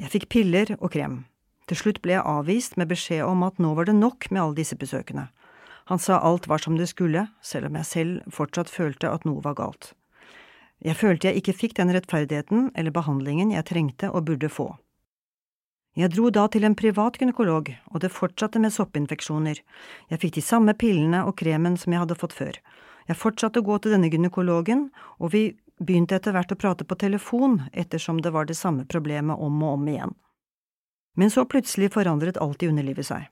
Jeg 0.00 0.10
fikk 0.14 0.30
piller 0.32 0.74
og 0.78 0.90
krem. 0.94 1.24
Til 1.70 1.78
slutt 1.78 2.00
ble 2.02 2.16
jeg 2.16 2.26
avvist 2.26 2.74
med 2.80 2.90
beskjed 2.90 3.22
om 3.22 3.44
at 3.46 3.60
nå 3.62 3.74
var 3.78 3.86
det 3.86 3.94
nok 3.94 4.26
med 4.30 4.42
alle 4.42 4.58
disse 4.58 4.78
besøkene. 4.78 5.28
Han 5.90 5.98
sa 6.02 6.18
alt 6.18 6.48
var 6.50 6.62
som 6.62 6.76
det 6.78 6.88
skulle, 6.90 7.28
selv 7.42 7.70
om 7.70 7.78
jeg 7.78 7.86
selv 7.86 8.34
fortsatt 8.34 8.70
følte 8.70 9.10
at 9.10 9.26
noe 9.26 9.42
var 9.44 9.58
galt. 9.58 9.92
Jeg 10.80 10.96
følte 10.96 11.28
jeg 11.28 11.42
ikke 11.42 11.56
fikk 11.56 11.76
den 11.76 11.92
rettferdigheten 11.92 12.70
eller 12.74 12.94
behandlingen 12.94 13.52
jeg 13.52 13.68
trengte 13.68 14.10
og 14.10 14.24
burde 14.30 14.48
få. 14.48 14.70
Jeg 15.98 16.12
dro 16.14 16.28
da 16.30 16.44
til 16.46 16.62
en 16.64 16.76
privat 16.78 17.16
gynekolog, 17.18 17.72
og 17.90 18.02
det 18.02 18.12
fortsatte 18.14 18.60
med 18.62 18.70
soppinfeksjoner. 18.70 19.58
Jeg 20.12 20.20
fikk 20.22 20.36
de 20.36 20.44
samme 20.46 20.74
pillene 20.78 21.24
og 21.26 21.34
kremen 21.40 21.74
som 21.80 21.92
jeg 21.92 22.04
hadde 22.04 22.18
fått 22.18 22.36
før. 22.36 22.60
Jeg 23.10 23.18
fortsatte 23.18 23.58
å 23.58 23.66
gå 23.66 23.78
til 23.82 23.96
denne 23.96 24.10
gynekologen, 24.12 24.88
og 25.18 25.32
vi 25.34 25.42
begynte 25.82 26.14
etter 26.14 26.36
hvert 26.36 26.52
å 26.54 26.58
prate 26.60 26.86
på 26.86 26.98
telefon 27.00 27.64
ettersom 27.72 28.20
det 28.22 28.30
var 28.30 28.46
det 28.46 28.58
samme 28.58 28.84
problemet 28.86 29.40
om 29.42 29.62
og 29.64 29.80
om 29.80 29.88
igjen. 29.90 30.14
Men 31.18 31.32
så 31.34 31.42
plutselig 31.44 31.90
forandret 31.96 32.38
alt 32.38 32.62
i 32.62 32.68
underlivet 32.70 33.08
seg. 33.08 33.26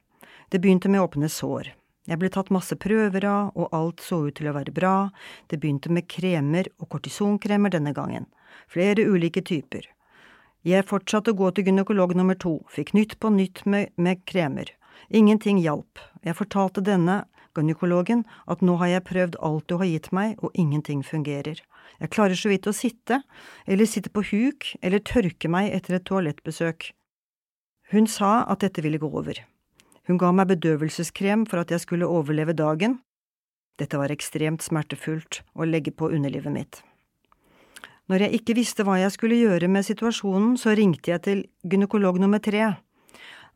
Det 0.50 0.58
begynte 0.58 0.90
med 0.90 1.04
åpne 1.04 1.28
sår. 1.30 1.70
Jeg 2.08 2.18
ble 2.18 2.30
tatt 2.32 2.50
masse 2.50 2.74
prøver 2.80 3.26
av, 3.28 3.52
og 3.54 3.70
alt 3.76 4.02
så 4.02 4.22
ut 4.26 4.34
til 4.34 4.48
å 4.48 4.56
være 4.56 4.72
bra, 4.74 5.10
det 5.46 5.60
begynte 5.60 5.92
med 5.92 6.08
kremer 6.10 6.72
og 6.80 6.88
kortisonkremer 6.94 7.70
denne 7.70 7.92
gangen, 7.94 8.26
flere 8.66 9.04
ulike 9.04 9.44
typer. 9.44 9.84
Jeg 10.68 10.84
fortsatte 10.84 11.32
å 11.32 11.38
gå 11.38 11.48
til 11.54 11.70
gynekolog 11.70 12.12
nummer 12.18 12.36
to, 12.36 12.58
fikk 12.68 12.90
nytt 12.92 13.14
på 13.22 13.30
nytt 13.32 13.62
med, 13.64 13.92
med 13.96 14.20
kremer. 14.28 14.68
Ingenting 15.08 15.60
hjalp. 15.62 16.00
Jeg 16.26 16.36
fortalte 16.36 16.82
denne 16.84 17.22
gynekologen 17.56 18.24
at 18.52 18.60
nå 18.60 18.74
har 18.82 18.90
jeg 18.92 19.06
prøvd 19.08 19.38
alt 19.48 19.64
du 19.70 19.78
har 19.80 19.88
gitt 19.88 20.10
meg, 20.12 20.34
og 20.44 20.52
ingenting 20.58 21.00
fungerer. 21.06 21.62
Jeg 22.02 22.12
klarer 22.12 22.36
så 22.36 22.52
vidt 22.52 22.68
å 22.68 22.74
sitte, 22.76 23.22
eller 23.64 23.88
sitte 23.88 24.12
på 24.12 24.26
huk, 24.28 24.68
eller 24.82 25.00
tørke 25.00 25.48
meg 25.48 25.70
etter 25.72 25.96
et 25.96 26.06
toalettbesøk. 26.10 26.90
Hun 27.94 28.10
sa 28.10 28.42
at 28.44 28.60
dette 28.66 28.84
ville 28.84 29.00
gå 29.00 29.08
over. 29.08 29.40
Hun 30.04 30.20
ga 30.20 30.34
meg 30.36 30.50
bedøvelseskrem 30.52 31.46
for 31.48 31.62
at 31.62 31.72
jeg 31.72 31.86
skulle 31.86 32.10
overleve 32.10 32.52
dagen. 32.52 32.98
Dette 33.80 33.96
var 33.96 34.12
ekstremt 34.12 34.66
smertefullt 34.66 35.42
å 35.56 35.64
legge 35.64 35.94
på 35.96 36.12
underlivet 36.12 36.52
mitt. 36.52 36.82
Når 38.08 38.24
jeg 38.24 38.38
ikke 38.38 38.54
visste 38.56 38.84
hva 38.88 38.96
jeg 39.02 39.12
skulle 39.12 39.36
gjøre 39.36 39.68
med 39.68 39.84
situasjonen, 39.84 40.54
så 40.56 40.72
ringte 40.76 41.12
jeg 41.12 41.22
til 41.26 41.42
gynekolog 41.68 42.16
nummer 42.22 42.40
tre. 42.40 42.70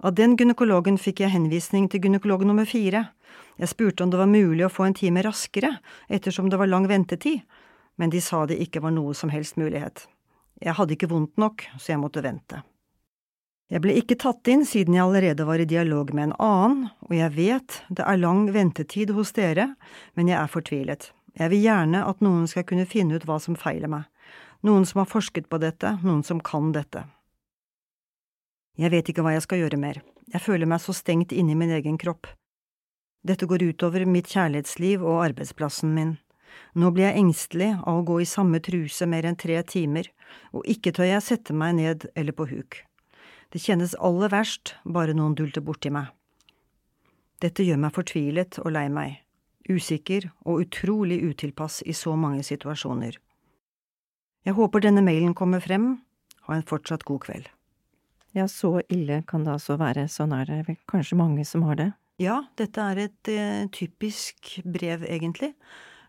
Av 0.03 0.13
den 0.13 0.35
gynekologen 0.37 0.99
fikk 1.01 1.23
jeg 1.23 1.33
henvisning 1.33 1.87
til 1.89 2.03
gynekolog 2.05 2.45
nummer 2.45 2.69
fire. 2.69 3.07
Jeg 3.57 3.71
spurte 3.73 4.05
om 4.05 4.13
det 4.13 4.21
var 4.21 4.29
mulig 4.29 4.67
å 4.67 4.73
få 4.73 4.91
en 4.91 4.97
time 4.99 5.25
raskere, 5.25 5.79
ettersom 6.13 6.51
det 6.53 6.61
var 6.61 6.69
lang 6.69 6.85
ventetid, 6.91 7.41
men 7.97 8.13
de 8.13 8.21
sa 8.21 8.45
det 8.45 8.61
ikke 8.61 8.83
var 8.85 8.93
noe 8.93 9.17
som 9.17 9.33
helst 9.33 9.57
mulighet. 9.57 10.05
Jeg 10.61 10.77
hadde 10.77 10.99
ikke 10.99 11.09
vondt 11.09 11.41
nok, 11.41 11.65
så 11.81 11.95
jeg 11.95 12.03
måtte 12.03 12.25
vente. 12.25 12.61
Jeg 13.73 13.81
ble 13.81 13.97
ikke 13.97 14.21
tatt 14.21 14.49
inn 14.53 14.67
siden 14.69 14.99
jeg 14.99 15.07
allerede 15.07 15.49
var 15.49 15.63
i 15.63 15.69
dialog 15.69 16.13
med 16.13 16.29
en 16.29 16.39
annen, 16.45 16.89
og 17.09 17.17
jeg 17.17 17.33
vet 17.39 17.81
det 17.89 18.05
er 18.05 18.21
lang 18.21 18.51
ventetid 18.53 19.15
hos 19.17 19.33
dere, 19.33 19.71
men 20.13 20.29
jeg 20.29 20.37
er 20.43 20.53
fortvilet. 20.53 21.09
Jeg 21.41 21.49
vil 21.55 21.65
gjerne 21.65 22.03
at 22.05 22.21
noen 22.21 22.45
skal 22.51 22.67
kunne 22.69 22.85
finne 22.85 23.17
ut 23.17 23.25
hva 23.25 23.41
som 23.41 23.57
feiler 23.57 23.89
meg. 23.89 24.12
Noen 24.63 24.87
som 24.87 25.03
har 25.03 25.11
forsket 25.11 25.49
på 25.51 25.59
dette, 25.59 25.97
noen 26.05 26.23
som 26.23 26.39
kan 26.41 26.71
dette. 26.75 27.03
Jeg 28.79 28.93
vet 28.95 29.09
ikke 29.11 29.25
hva 29.27 29.35
jeg 29.35 29.43
skal 29.45 29.59
gjøre 29.65 29.81
mer. 29.81 29.99
Jeg 30.31 30.45
føler 30.45 30.71
meg 30.71 30.81
så 30.81 30.95
stengt 30.95 31.35
inne 31.35 31.53
i 31.53 31.59
min 31.59 31.73
egen 31.75 31.99
kropp. 31.99 32.29
Dette 33.27 33.47
går 33.51 33.65
utover 33.73 34.07
mitt 34.07 34.31
kjærlighetsliv 34.31 35.03
og 35.03 35.25
arbeidsplassen 35.27 35.91
min. 35.95 36.15
Nå 36.79 36.93
blir 36.95 37.09
jeg 37.09 37.21
engstelig 37.21 37.73
av 37.81 38.01
å 38.01 38.07
gå 38.07 38.21
i 38.23 38.29
samme 38.29 38.61
truse 38.63 39.07
mer 39.09 39.27
enn 39.27 39.39
tre 39.41 39.59
timer, 39.67 40.09
og 40.55 40.67
ikke 40.71 40.95
tør 40.95 41.11
jeg 41.11 41.27
sette 41.27 41.57
meg 41.57 41.77
ned 41.81 42.07
eller 42.15 42.37
på 42.37 42.47
huk. 42.53 42.79
Det 43.53 43.61
kjennes 43.61 43.97
aller 43.99 44.33
verst 44.33 44.77
bare 44.85 45.17
noen 45.17 45.35
dulter 45.37 45.65
borti 45.65 45.91
meg. 45.93 46.07
Dette 47.43 47.67
gjør 47.67 47.83
meg 47.83 47.95
fortvilet 47.97 48.61
og 48.63 48.71
lei 48.77 48.87
meg, 48.93 49.19
usikker 49.67 50.31
og 50.47 50.63
utrolig 50.65 51.19
utilpass 51.27 51.83
i 51.83 51.95
så 51.97 52.15
mange 52.17 52.47
situasjoner. 52.47 53.19
Jeg 54.43 54.57
håper 54.59 54.83
denne 54.83 55.05
mailen 55.07 55.35
kommer 55.39 55.63
frem. 55.63 56.01
Ha 56.49 56.57
en 56.57 56.67
fortsatt 56.67 57.05
god 57.07 57.23
kveld. 57.27 57.49
Ja, 58.35 58.49
så 58.49 58.81
ille 58.91 59.21
kan 59.29 59.45
det 59.45 59.53
altså 59.55 59.77
være. 59.79 60.09
Sånn 60.11 60.33
er 60.35 60.49
det 60.49 60.63
vel 60.67 60.79
kanskje 60.91 61.19
mange 61.21 61.45
som 61.47 61.63
har 61.69 61.79
det. 61.79 61.91
Ja, 62.23 62.43
dette 62.59 62.83
er 62.83 63.01
et 63.07 63.31
eh, 63.31 63.69
typisk 63.75 64.59
brev, 64.65 65.07
egentlig. 65.07 65.55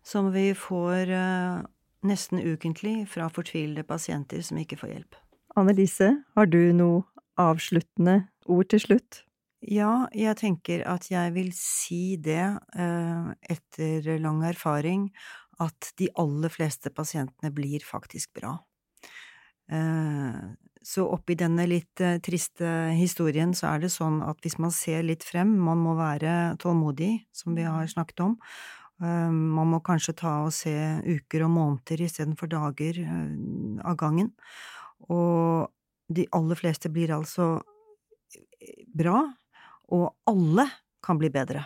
som 0.03 0.33
vi 0.33 0.49
får 0.51 1.11
eh, 1.15 1.59
nesten 2.03 2.41
ukentlig 2.43 3.05
fra 3.07 3.29
fortvilede 3.31 3.85
pasienter 3.87 4.41
som 4.43 4.57
ikke 4.59 4.77
får 4.81 4.89
hjelp. 4.89 5.19
Annelise, 5.55 6.09
har 6.35 6.49
du 6.49 6.73
noe 6.75 7.05
avsluttende 7.39 8.25
ord 8.51 8.67
til 8.73 8.83
slutt? 8.83 9.21
Ja, 9.63 10.09
jeg 10.11 10.35
tenker 10.41 10.83
at 10.91 11.07
jeg 11.07 11.31
vil 11.37 11.53
si 11.55 12.17
det, 12.19 12.57
uh, 12.75 13.31
etter 13.47 14.09
lang 14.19 14.41
erfaring, 14.43 15.05
at 15.61 15.93
de 15.99 16.09
aller 16.19 16.51
fleste 16.53 16.91
pasientene 16.93 17.51
blir 17.53 17.83
faktisk 17.85 18.33
bra. 18.39 18.57
Uh, 19.71 20.53
så 20.83 21.05
oppi 21.07 21.37
denne 21.39 21.65
litt 21.69 22.01
uh, 22.03 22.17
triste 22.23 22.67
historien 22.97 23.53
så 23.55 23.69
er 23.71 23.85
det 23.85 23.93
sånn 23.93 24.19
at 24.25 24.41
hvis 24.43 24.57
man 24.59 24.73
ser 24.75 25.05
litt 25.07 25.23
frem, 25.23 25.53
man 25.55 25.79
må 25.79 25.95
være 25.99 26.55
tålmodig, 26.61 27.13
som 27.31 27.55
vi 27.55 27.65
har 27.67 27.87
snakket 27.87 28.25
om, 28.25 28.35
uh, 29.03 29.29
man 29.31 29.71
må 29.75 29.79
kanskje 29.85 30.17
ta 30.19 30.41
og 30.47 30.51
se 30.55 30.73
uker 31.05 31.45
og 31.47 31.53
måneder 31.55 32.03
istedenfor 32.07 32.51
dager 32.51 32.99
av 33.83 33.95
gangen, 33.99 34.33
og 35.07 35.71
de 36.13 36.27
aller 36.35 36.59
fleste 36.59 36.91
blir 36.91 37.13
altså 37.15 37.55
bra, 38.93 39.23
og 39.91 40.11
alle 40.29 40.67
kan 41.03 41.19
bli 41.19 41.31
bedre. 41.31 41.63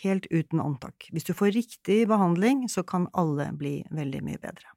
Helt 0.00 0.26
uten 0.32 0.60
antak. 0.62 1.08
Hvis 1.12 1.28
du 1.28 1.34
får 1.36 1.52
riktig 1.52 2.06
behandling, 2.08 2.64
så 2.72 2.82
kan 2.82 3.10
alle 3.12 3.50
bli 3.58 3.82
veldig 3.92 4.22
mye 4.24 4.40
bedre. 4.40 4.72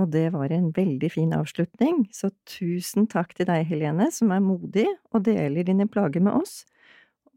Og 0.00 0.08
det 0.10 0.30
var 0.34 0.50
en 0.50 0.72
veldig 0.74 1.10
fin 1.12 1.34
avslutning, 1.36 2.08
så 2.10 2.32
tusen 2.50 3.06
takk 3.10 3.36
til 3.36 3.46
deg, 3.46 3.66
Helene, 3.68 4.08
som 4.10 4.32
er 4.34 4.42
modig 4.42 4.88
og 5.12 5.22
deler 5.28 5.66
dine 5.68 5.86
plager 5.86 6.24
med 6.24 6.34
oss. 6.40 6.64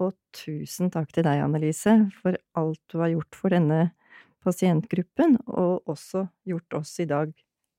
Og 0.01 0.15
tusen 0.33 0.89
takk 0.93 1.11
til 1.13 1.27
deg, 1.27 1.43
Annelise, 1.43 1.99
for 2.17 2.37
alt 2.57 2.81
du 2.89 2.97
har 3.03 3.13
gjort 3.13 3.37
for 3.37 3.53
denne 3.53 3.91
pasientgruppen, 4.45 5.37
og 5.45 5.85
også 5.89 6.25
gjort 6.47 6.79
oss 6.79 6.95
i 7.03 7.09
dag 7.09 7.33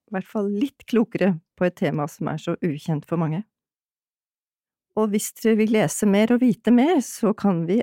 i 0.09 0.15
hvert 0.15 0.29
fall 0.29 0.49
litt 0.49 0.87
klokere 0.89 1.35
på 1.59 1.67
et 1.67 1.77
tema 1.77 2.07
som 2.09 2.31
er 2.33 2.41
så 2.41 2.55
ukjent 2.65 3.05
for 3.09 3.21
mange. 3.21 3.43
Og 4.99 5.13
hvis 5.13 5.31
dere 5.39 5.59
vil 5.61 5.75
lese 5.77 6.09
mer 6.11 6.33
og 6.35 6.43
vite 6.43 6.73
mer, 6.75 6.99
så 7.05 7.35
kan 7.37 7.67
vi 7.69 7.79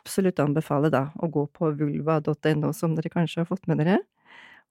absolutt 0.00 0.40
anbefale 0.42 0.90
da 0.92 1.10
å 1.20 1.28
gå 1.30 1.44
på 1.54 1.74
vulva.no, 1.78 2.72
som 2.74 2.96
dere 2.96 3.12
kanskje 3.12 3.44
har 3.44 3.52
fått 3.52 3.68
med 3.70 3.84
dere 3.84 4.00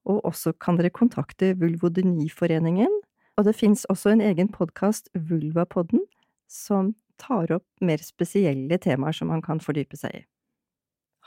og 0.08 0.24
også 0.28 0.54
kan 0.62 0.80
dere 0.80 0.92
kontakte 0.94 1.54
Vulvodyniforeningen, 1.60 2.92
og 3.38 3.48
det 3.48 3.56
fins 3.56 3.86
også 3.90 4.14
en 4.14 4.24
egen 4.24 4.50
podkast, 4.52 5.10
Vulvapodden, 5.14 6.04
som 6.50 6.94
tar 7.20 7.52
opp 7.56 7.68
mer 7.84 8.02
spesielle 8.04 8.80
temaer 8.82 9.16
som 9.16 9.32
man 9.32 9.44
kan 9.46 9.62
fordype 9.64 10.00
seg 10.00 10.22
i. 10.22 10.24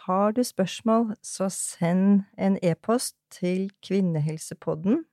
Har 0.06 0.34
du 0.34 0.42
spørsmål, 0.44 1.14
så 1.22 1.48
send 1.52 2.24
en 2.36 2.58
e-post 2.62 3.14
til 3.30 3.70
kvinnehelsepodden, 3.86 5.04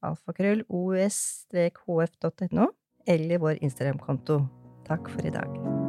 alfakrøll 0.00 0.64
os-hf.no, 0.68 2.70
eller 3.06 3.44
vår 3.44 3.60
Instagram-konto. 3.60 4.40
Takk 4.88 5.12
for 5.12 5.28
i 5.28 5.34
dag. 5.34 5.79